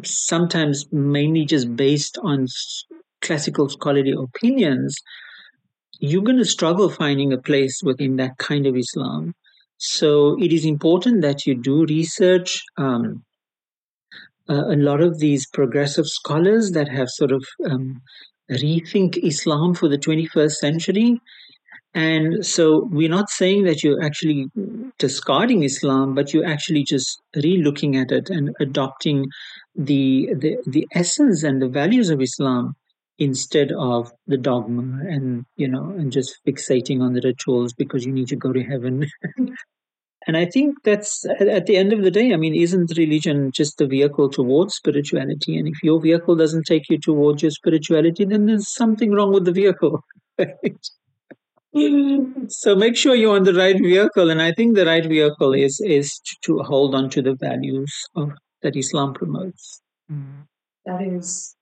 sometimes 0.02 0.86
mainly 0.92 1.44
just 1.44 1.74
based 1.76 2.18
on 2.22 2.46
classical 3.22 3.68
scholarly 3.68 4.12
opinions, 4.12 4.96
you're 6.00 6.22
going 6.22 6.38
to 6.38 6.44
struggle 6.44 6.88
finding 6.88 7.32
a 7.32 7.38
place 7.38 7.80
within 7.82 8.16
that 8.16 8.38
kind 8.38 8.66
of 8.66 8.76
Islam. 8.76 9.34
So 9.78 10.36
it 10.40 10.52
is 10.52 10.64
important 10.64 11.22
that 11.22 11.46
you 11.46 11.54
do 11.54 11.84
research. 11.86 12.62
Um, 12.78 13.24
uh, 14.48 14.66
a 14.68 14.76
lot 14.76 15.00
of 15.00 15.18
these 15.18 15.46
progressive 15.52 16.06
scholars 16.06 16.70
that 16.70 16.88
have 16.88 17.08
sort 17.10 17.32
of 17.32 17.44
um, 17.68 18.00
rethink 18.50 19.18
Islam 19.22 19.74
for 19.74 19.88
the 19.88 19.98
21st 19.98 20.52
century. 20.52 21.20
And 21.94 22.44
so 22.44 22.88
we're 22.92 23.08
not 23.08 23.30
saying 23.30 23.64
that 23.64 23.82
you're 23.82 24.02
actually 24.02 24.46
discarding 24.98 25.62
Islam, 25.62 26.14
but 26.14 26.32
you're 26.32 26.46
actually 26.46 26.84
just 26.84 27.20
re-looking 27.34 27.96
at 27.96 28.12
it 28.12 28.28
and 28.28 28.54
adopting 28.60 29.26
the, 29.74 30.28
the 30.34 30.56
the 30.66 30.86
essence 30.94 31.42
and 31.42 31.60
the 31.60 31.68
values 31.68 32.10
of 32.10 32.20
Islam 32.20 32.74
instead 33.18 33.72
of 33.72 34.12
the 34.26 34.36
dogma 34.36 34.82
and 35.08 35.44
you 35.56 35.68
know 35.68 35.84
and 35.84 36.12
just 36.12 36.38
fixating 36.46 37.00
on 37.00 37.14
the 37.14 37.22
rituals 37.24 37.72
because 37.72 38.04
you 38.04 38.12
need 38.12 38.28
to 38.28 38.36
go 38.36 38.52
to 38.52 38.62
heaven 38.62 39.06
and 40.26 40.36
i 40.36 40.44
think 40.44 40.76
that's 40.84 41.24
at 41.40 41.66
the 41.66 41.76
end 41.76 41.92
of 41.92 42.02
the 42.02 42.10
day 42.10 42.32
i 42.32 42.36
mean 42.36 42.54
isn't 42.54 42.92
religion 42.98 43.50
just 43.52 43.78
the 43.78 43.86
vehicle 43.86 44.28
towards 44.28 44.74
spirituality 44.74 45.56
and 45.56 45.66
if 45.66 45.82
your 45.82 46.00
vehicle 46.00 46.36
doesn't 46.36 46.64
take 46.64 46.88
you 46.90 46.98
towards 46.98 47.42
your 47.42 47.50
spirituality 47.50 48.24
then 48.24 48.46
there's 48.46 48.72
something 48.72 49.12
wrong 49.12 49.32
with 49.32 49.44
the 49.44 49.52
vehicle 49.52 50.04
right? 50.38 50.88
so 52.48 52.74
make 52.74 52.96
sure 52.96 53.14
you're 53.14 53.36
on 53.36 53.44
the 53.44 53.54
right 53.54 53.78
vehicle 53.78 54.30
and 54.30 54.42
i 54.42 54.52
think 54.52 54.74
the 54.74 54.86
right 54.86 55.06
vehicle 55.06 55.54
is 55.54 55.80
is 55.80 56.18
to, 56.18 56.36
to 56.42 56.58
hold 56.62 56.94
on 56.94 57.08
to 57.08 57.22
the 57.22 57.34
values 57.34 57.92
of 58.14 58.30
that 58.62 58.76
islam 58.76 59.14
promotes 59.14 59.80
mm. 60.10 60.42
that 60.84 61.00
is 61.00 61.55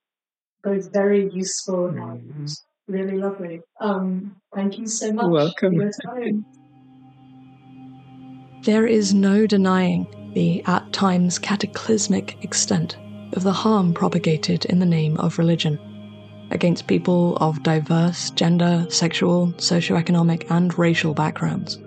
both 0.64 0.92
very 0.92 1.30
useful 1.30 1.88
mm-hmm. 1.88 1.98
and 1.98 2.48
really 2.88 3.18
lovely. 3.18 3.60
Um, 3.80 4.36
thank 4.54 4.78
you 4.78 4.86
so 4.86 5.12
much 5.12 5.30
Welcome. 5.30 5.76
for 5.76 5.82
your 5.82 5.92
time. 6.02 6.46
There 8.64 8.86
is 8.86 9.12
no 9.12 9.46
denying 9.46 10.06
the 10.34 10.64
at 10.64 10.92
times 10.92 11.38
cataclysmic 11.38 12.42
extent 12.42 12.96
of 13.34 13.42
the 13.42 13.52
harm 13.52 13.92
propagated 13.92 14.64
in 14.64 14.78
the 14.78 14.86
name 14.86 15.16
of 15.18 15.38
religion 15.38 15.78
against 16.50 16.86
people 16.86 17.36
of 17.36 17.62
diverse 17.62 18.30
gender, 18.30 18.86
sexual, 18.88 19.48
socioeconomic, 19.56 20.50
and 20.50 20.76
racial 20.78 21.14
backgrounds. 21.14 21.78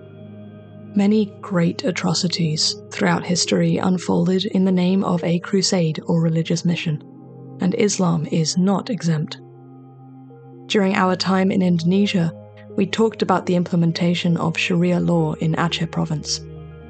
Many 0.94 1.26
great 1.40 1.84
atrocities 1.84 2.74
throughout 2.90 3.24
history 3.24 3.78
unfolded 3.78 4.46
in 4.46 4.64
the 4.64 4.72
name 4.72 5.04
of 5.04 5.22
a 5.22 5.38
crusade 5.40 6.00
or 6.06 6.20
religious 6.20 6.64
mission 6.64 7.02
and 7.60 7.74
Islam 7.74 8.26
is 8.30 8.56
not 8.56 8.90
exempt. 8.90 9.38
During 10.66 10.94
our 10.94 11.16
time 11.16 11.50
in 11.50 11.62
Indonesia, 11.62 12.32
we 12.76 12.86
talked 12.86 13.22
about 13.22 13.46
the 13.46 13.56
implementation 13.56 14.36
of 14.36 14.56
Sharia 14.56 15.00
law 15.00 15.32
in 15.34 15.54
Aceh 15.54 15.90
province 15.90 16.40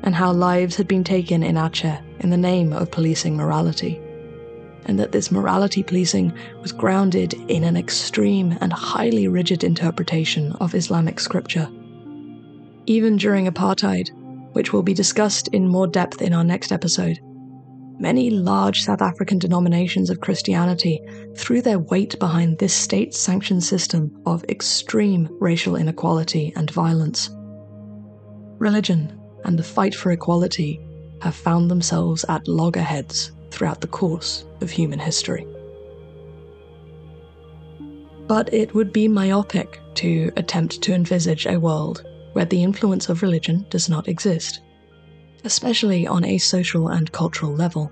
and 0.02 0.14
how 0.14 0.32
lives 0.32 0.76
had 0.76 0.88
been 0.88 1.04
taken 1.04 1.42
in 1.42 1.56
Aceh 1.56 2.02
in 2.20 2.30
the 2.30 2.36
name 2.36 2.72
of 2.72 2.90
policing 2.90 3.36
morality, 3.36 4.00
and 4.84 4.98
that 4.98 5.12
this 5.12 5.30
morality 5.30 5.82
policing 5.82 6.32
was 6.60 6.72
grounded 6.72 7.34
in 7.48 7.64
an 7.64 7.76
extreme 7.76 8.56
and 8.60 8.72
highly 8.72 9.28
rigid 9.28 9.64
interpretation 9.64 10.52
of 10.60 10.74
Islamic 10.74 11.20
scripture. 11.20 11.68
Even 12.86 13.16
during 13.16 13.46
apartheid, 13.46 14.10
which 14.52 14.72
will 14.72 14.82
be 14.82 14.94
discussed 14.94 15.48
in 15.48 15.68
more 15.68 15.86
depth 15.86 16.22
in 16.22 16.32
our 16.32 16.44
next 16.44 16.72
episode, 16.72 17.20
Many 18.00 18.30
large 18.30 18.82
South 18.82 19.02
African 19.02 19.40
denominations 19.40 20.08
of 20.08 20.20
Christianity 20.20 21.02
threw 21.34 21.60
their 21.60 21.80
weight 21.80 22.16
behind 22.20 22.58
this 22.58 22.72
state 22.72 23.12
sanctioned 23.12 23.64
system 23.64 24.22
of 24.24 24.44
extreme 24.44 25.28
racial 25.40 25.74
inequality 25.74 26.52
and 26.54 26.70
violence. 26.70 27.28
Religion 28.58 29.18
and 29.44 29.58
the 29.58 29.64
fight 29.64 29.96
for 29.96 30.12
equality 30.12 30.80
have 31.22 31.34
found 31.34 31.68
themselves 31.68 32.24
at 32.28 32.46
loggerheads 32.46 33.32
throughout 33.50 33.80
the 33.80 33.88
course 33.88 34.44
of 34.60 34.70
human 34.70 35.00
history. 35.00 35.44
But 38.28 38.52
it 38.54 38.74
would 38.76 38.92
be 38.92 39.08
myopic 39.08 39.80
to 39.94 40.30
attempt 40.36 40.82
to 40.82 40.94
envisage 40.94 41.46
a 41.46 41.58
world 41.58 42.04
where 42.34 42.44
the 42.44 42.62
influence 42.62 43.08
of 43.08 43.22
religion 43.22 43.66
does 43.70 43.88
not 43.88 44.06
exist 44.06 44.60
especially 45.48 46.06
on 46.06 46.26
a 46.26 46.36
social 46.36 46.88
and 46.88 47.10
cultural 47.10 47.54
level. 47.54 47.90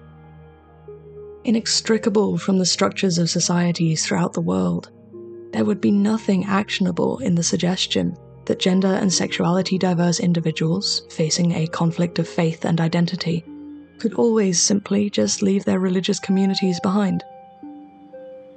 Inextricable 1.44 2.36
from 2.36 2.58
the 2.58 2.66
structures 2.66 3.16
of 3.16 3.30
societies 3.30 4.04
throughout 4.04 4.34
the 4.34 4.42
world, 4.42 4.90
there 5.54 5.64
would 5.64 5.80
be 5.80 5.90
nothing 5.90 6.44
actionable 6.44 7.16
in 7.20 7.34
the 7.34 7.42
suggestion 7.42 8.14
that 8.44 8.58
gender 8.58 8.92
and 9.00 9.10
sexuality 9.10 9.78
diverse 9.78 10.20
individuals 10.20 11.06
facing 11.08 11.52
a 11.52 11.66
conflict 11.68 12.18
of 12.18 12.28
faith 12.28 12.66
and 12.66 12.78
identity 12.78 13.42
could 14.00 14.12
always 14.12 14.60
simply 14.60 15.08
just 15.08 15.40
leave 15.40 15.64
their 15.64 15.80
religious 15.80 16.20
communities 16.20 16.78
behind. 16.80 17.24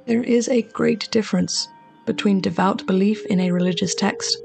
There 0.04 0.22
is 0.22 0.46
a 0.50 0.60
great 0.60 1.10
difference 1.10 1.66
between 2.04 2.42
devout 2.42 2.86
belief 2.86 3.24
in 3.30 3.40
a 3.40 3.50
religious 3.50 3.94
text 3.94 4.36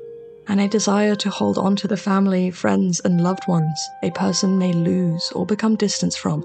and 0.48 0.62
a 0.62 0.68
desire 0.68 1.16
to 1.16 1.30
hold 1.30 1.58
on 1.58 1.76
to 1.76 1.88
the 1.88 1.98
family, 1.98 2.52
friends, 2.52 3.00
and 3.02 3.22
loved 3.22 3.48
ones 3.48 3.90
a 4.04 4.12
person 4.12 4.58
may 4.58 4.74
lose 4.74 5.32
or 5.32 5.46
become 5.46 5.76
distant 5.76 6.14
from 6.14 6.44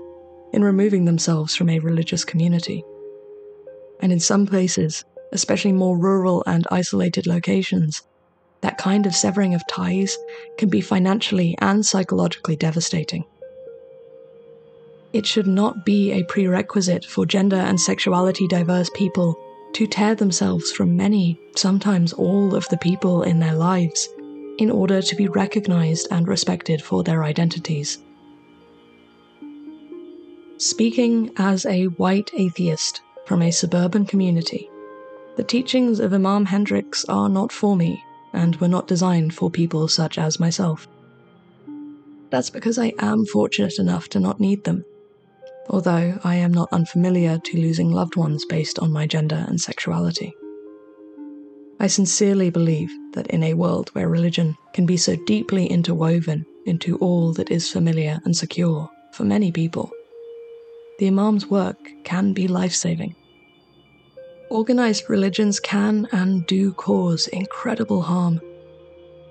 in 0.52 0.64
removing 0.64 1.04
themselves 1.04 1.54
from 1.54 1.68
a 1.68 1.78
religious 1.78 2.24
community. 2.24 2.84
And 4.00 4.12
in 4.12 4.20
some 4.20 4.46
places, 4.46 5.04
especially 5.32 5.72
more 5.72 5.96
rural 5.96 6.42
and 6.46 6.66
isolated 6.70 7.26
locations, 7.26 8.02
that 8.62 8.78
kind 8.78 9.06
of 9.06 9.14
severing 9.14 9.54
of 9.54 9.66
ties 9.68 10.16
can 10.58 10.68
be 10.68 10.80
financially 10.80 11.54
and 11.60 11.84
psychologically 11.84 12.56
devastating. 12.56 13.24
It 15.12 15.26
should 15.26 15.46
not 15.46 15.84
be 15.84 16.12
a 16.12 16.24
prerequisite 16.24 17.04
for 17.04 17.26
gender 17.26 17.56
and 17.56 17.80
sexuality 17.80 18.46
diverse 18.46 18.90
people 18.94 19.38
to 19.72 19.86
tear 19.86 20.14
themselves 20.14 20.72
from 20.72 20.96
many, 20.96 21.38
sometimes 21.56 22.12
all 22.12 22.54
of 22.54 22.68
the 22.68 22.78
people 22.78 23.22
in 23.22 23.38
their 23.38 23.54
lives, 23.54 24.08
in 24.58 24.70
order 24.70 25.00
to 25.00 25.16
be 25.16 25.28
recognized 25.28 26.08
and 26.10 26.28
respected 26.28 26.82
for 26.82 27.02
their 27.02 27.24
identities. 27.24 27.98
Speaking 30.58 31.30
as 31.36 31.64
a 31.66 31.86
white 31.86 32.30
atheist 32.34 33.00
from 33.24 33.42
a 33.42 33.50
suburban 33.50 34.04
community, 34.04 34.68
the 35.36 35.44
teachings 35.44 36.00
of 36.00 36.12
Imam 36.12 36.44
Hendricks 36.44 37.04
are 37.06 37.28
not 37.28 37.50
for 37.50 37.76
me 37.76 38.02
and 38.32 38.56
were 38.56 38.68
not 38.68 38.86
designed 38.86 39.34
for 39.34 39.50
people 39.50 39.88
such 39.88 40.18
as 40.18 40.38
myself. 40.38 40.86
That's 42.28 42.50
because 42.50 42.78
I 42.78 42.92
am 42.98 43.24
fortunate 43.24 43.78
enough 43.78 44.08
to 44.10 44.20
not 44.20 44.40
need 44.40 44.64
them 44.64 44.84
although 45.70 46.18
I 46.24 46.34
am 46.34 46.52
not 46.52 46.72
unfamiliar 46.72 47.38
to 47.38 47.58
losing 47.58 47.92
loved 47.92 48.16
ones 48.16 48.44
based 48.44 48.80
on 48.80 48.92
my 48.92 49.06
gender 49.06 49.44
and 49.48 49.60
sexuality. 49.60 50.34
I 51.78 51.86
sincerely 51.86 52.50
believe 52.50 52.90
that 53.14 53.28
in 53.28 53.42
a 53.44 53.54
world 53.54 53.88
where 53.94 54.08
religion 54.08 54.56
can 54.74 54.84
be 54.84 54.96
so 54.96 55.16
deeply 55.26 55.66
interwoven 55.66 56.44
into 56.66 56.96
all 56.98 57.32
that 57.34 57.50
is 57.50 57.70
familiar 57.70 58.20
and 58.24 58.36
secure 58.36 58.90
for 59.12 59.24
many 59.24 59.50
people, 59.52 59.90
the 60.98 61.06
Imam's 61.06 61.46
work 61.46 61.78
can 62.04 62.32
be 62.32 62.46
life 62.46 62.74
saving. 62.74 63.14
Organized 64.50 65.08
religions 65.08 65.60
can 65.60 66.08
and 66.12 66.46
do 66.46 66.72
cause 66.72 67.28
incredible 67.28 68.02
harm. 68.02 68.40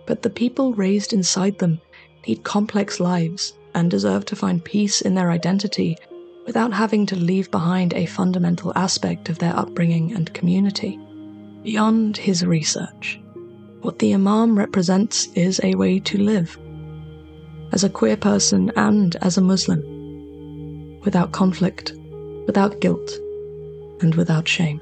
But 0.07 0.21
the 0.21 0.29
people 0.29 0.73
raised 0.73 1.13
inside 1.13 1.59
them 1.59 1.81
lead 2.27 2.43
complex 2.43 2.99
lives 2.99 3.53
and 3.75 3.91
deserve 3.91 4.25
to 4.25 4.35
find 4.35 4.63
peace 4.63 5.01
in 5.01 5.13
their 5.13 5.29
identity 5.29 5.97
without 6.49 6.73
having 6.73 7.05
to 7.05 7.15
leave 7.15 7.51
behind 7.51 7.93
a 7.93 8.07
fundamental 8.07 8.73
aspect 8.75 9.29
of 9.29 9.37
their 9.37 9.55
upbringing 9.55 10.15
and 10.15 10.33
community. 10.33 10.99
Beyond 11.61 12.17
his 12.17 12.43
research, 12.43 13.21
what 13.81 13.99
the 13.99 14.15
Imam 14.15 14.57
represents 14.57 15.27
is 15.35 15.61
a 15.63 15.75
way 15.75 15.99
to 15.99 16.17
live. 16.17 16.57
As 17.71 17.83
a 17.83 17.89
queer 17.89 18.17
person 18.17 18.71
and 18.75 19.15
as 19.17 19.37
a 19.37 19.41
Muslim, 19.41 19.79
without 21.01 21.33
conflict, 21.33 21.93
without 22.47 22.81
guilt, 22.81 23.11
and 24.01 24.15
without 24.15 24.47
shame. 24.47 24.81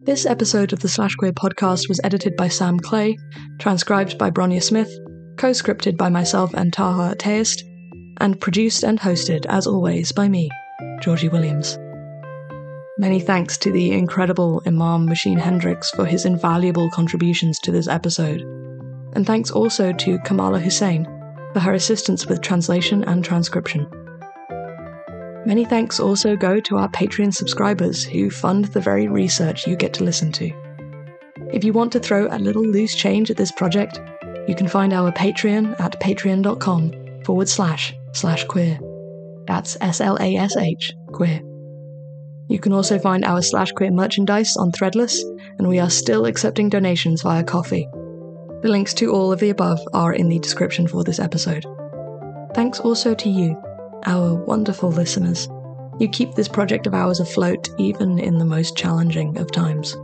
This 0.00 0.26
episode 0.26 0.72
of 0.72 0.80
the 0.80 0.88
Slash 0.88 1.14
Queer 1.14 1.32
podcast 1.32 1.88
was 1.88 2.00
edited 2.02 2.34
by 2.34 2.48
Sam 2.48 2.80
Clay, 2.80 3.16
transcribed 3.60 4.18
by 4.18 4.32
Bronya 4.32 4.60
Smith, 4.60 4.90
co 5.40 5.52
scripted 5.52 5.96
by 5.96 6.10
myself 6.10 6.52
and 6.52 6.70
Taha 6.70 7.14
Atayist, 7.14 7.62
and 8.18 8.38
produced 8.38 8.82
and 8.82 9.00
hosted, 9.00 9.46
as 9.46 9.66
always, 9.66 10.12
by 10.12 10.28
me, 10.28 10.50
Georgie 11.00 11.30
Williams. 11.30 11.78
Many 12.98 13.20
thanks 13.20 13.56
to 13.58 13.72
the 13.72 13.92
incredible 13.92 14.60
Imam 14.66 15.08
Muhsin 15.08 15.38
Hendricks 15.38 15.90
for 15.92 16.04
his 16.04 16.26
invaluable 16.26 16.90
contributions 16.90 17.58
to 17.60 17.72
this 17.72 17.88
episode, 17.88 18.42
and 19.14 19.24
thanks 19.24 19.50
also 19.50 19.94
to 19.94 20.18
Kamala 20.26 20.60
Hussein 20.60 21.06
for 21.54 21.60
her 21.60 21.72
assistance 21.72 22.26
with 22.26 22.42
translation 22.42 23.02
and 23.04 23.24
transcription. 23.24 23.88
Many 25.46 25.64
thanks 25.64 25.98
also 25.98 26.36
go 26.36 26.60
to 26.60 26.76
our 26.76 26.90
Patreon 26.90 27.32
subscribers 27.32 28.04
who 28.04 28.28
fund 28.28 28.66
the 28.66 28.80
very 28.82 29.08
research 29.08 29.66
you 29.66 29.74
get 29.74 29.94
to 29.94 30.04
listen 30.04 30.32
to. 30.32 30.52
If 31.50 31.64
you 31.64 31.72
want 31.72 31.92
to 31.92 31.98
throw 31.98 32.28
a 32.30 32.38
little 32.38 32.62
loose 32.62 32.94
change 32.94 33.30
at 33.30 33.38
this 33.38 33.50
project, 33.50 33.98
you 34.50 34.56
can 34.56 34.66
find 34.66 34.92
our 34.92 35.12
Patreon 35.12 35.78
at 35.78 36.00
patreon.com 36.00 37.22
forward 37.24 37.48
slash 37.48 37.94
slash 38.12 38.42
queer. 38.44 38.80
That's 39.46 39.76
S 39.80 40.00
L 40.00 40.18
A 40.20 40.34
S 40.34 40.56
H 40.56 40.92
queer. 41.12 41.40
You 42.48 42.58
can 42.58 42.72
also 42.72 42.98
find 42.98 43.24
our 43.24 43.42
slash 43.42 43.70
queer 43.70 43.92
merchandise 43.92 44.56
on 44.56 44.72
Threadless, 44.72 45.22
and 45.58 45.68
we 45.68 45.78
are 45.78 45.88
still 45.88 46.26
accepting 46.26 46.68
donations 46.68 47.22
via 47.22 47.44
Ko-fi. 47.44 47.86
The 48.62 48.68
links 48.68 48.92
to 48.94 49.12
all 49.12 49.32
of 49.32 49.38
the 49.38 49.50
above 49.50 49.78
are 49.94 50.14
in 50.14 50.28
the 50.28 50.40
description 50.40 50.88
for 50.88 51.04
this 51.04 51.20
episode. 51.20 51.64
Thanks 52.52 52.80
also 52.80 53.14
to 53.14 53.28
you 53.28 53.56
our 54.06 54.34
wonderful 54.34 54.90
listeners. 54.90 55.48
You 56.00 56.08
keep 56.08 56.34
this 56.34 56.48
project 56.48 56.88
of 56.88 56.94
ours 56.94 57.20
afloat 57.20 57.68
even 57.78 58.18
in 58.18 58.38
the 58.38 58.44
most 58.44 58.76
challenging 58.76 59.38
of 59.38 59.52
times. 59.52 59.96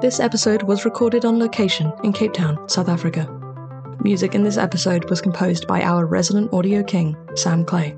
This 0.00 0.20
episode 0.20 0.62
was 0.62 0.84
recorded 0.84 1.24
on 1.24 1.38
location 1.38 1.92
in 2.04 2.12
Cape 2.12 2.32
Town, 2.32 2.68
South 2.68 2.88
Africa. 2.88 3.28
Music 4.00 4.34
in 4.34 4.44
this 4.44 4.56
episode 4.56 5.10
was 5.10 5.20
composed 5.20 5.66
by 5.66 5.82
our 5.82 6.06
resident 6.06 6.52
audio 6.52 6.82
king, 6.82 7.16
Sam 7.34 7.64
Clay. 7.64 7.96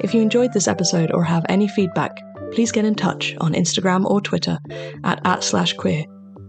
If 0.00 0.12
you 0.14 0.20
enjoyed 0.20 0.52
this 0.52 0.68
episode 0.68 1.12
or 1.12 1.22
have 1.24 1.46
any 1.48 1.68
feedback, 1.68 2.16
please 2.52 2.72
get 2.72 2.84
in 2.84 2.94
touch 2.94 3.36
on 3.40 3.54
Instagram 3.54 4.04
or 4.04 4.20
Twitter 4.20 4.58
at, 5.04 5.20
at 5.24 5.44
slash 5.44 5.74
queer 5.74 6.04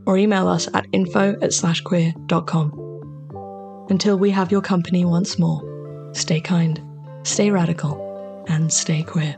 or 0.06 0.18
email 0.18 0.48
us 0.48 0.68
at 0.74 0.88
info 0.92 1.34
at 1.34 1.52
slashqueer.com. 1.52 2.84
Until 3.90 4.18
we 4.18 4.32
have 4.32 4.52
your 4.52 4.62
company 4.62 5.06
once 5.06 5.38
more, 5.38 6.12
stay 6.14 6.42
kind 6.42 6.82
stay 7.28 7.52
radical, 7.52 8.46
and 8.48 8.72
stay 8.72 9.04
queer. 9.04 9.36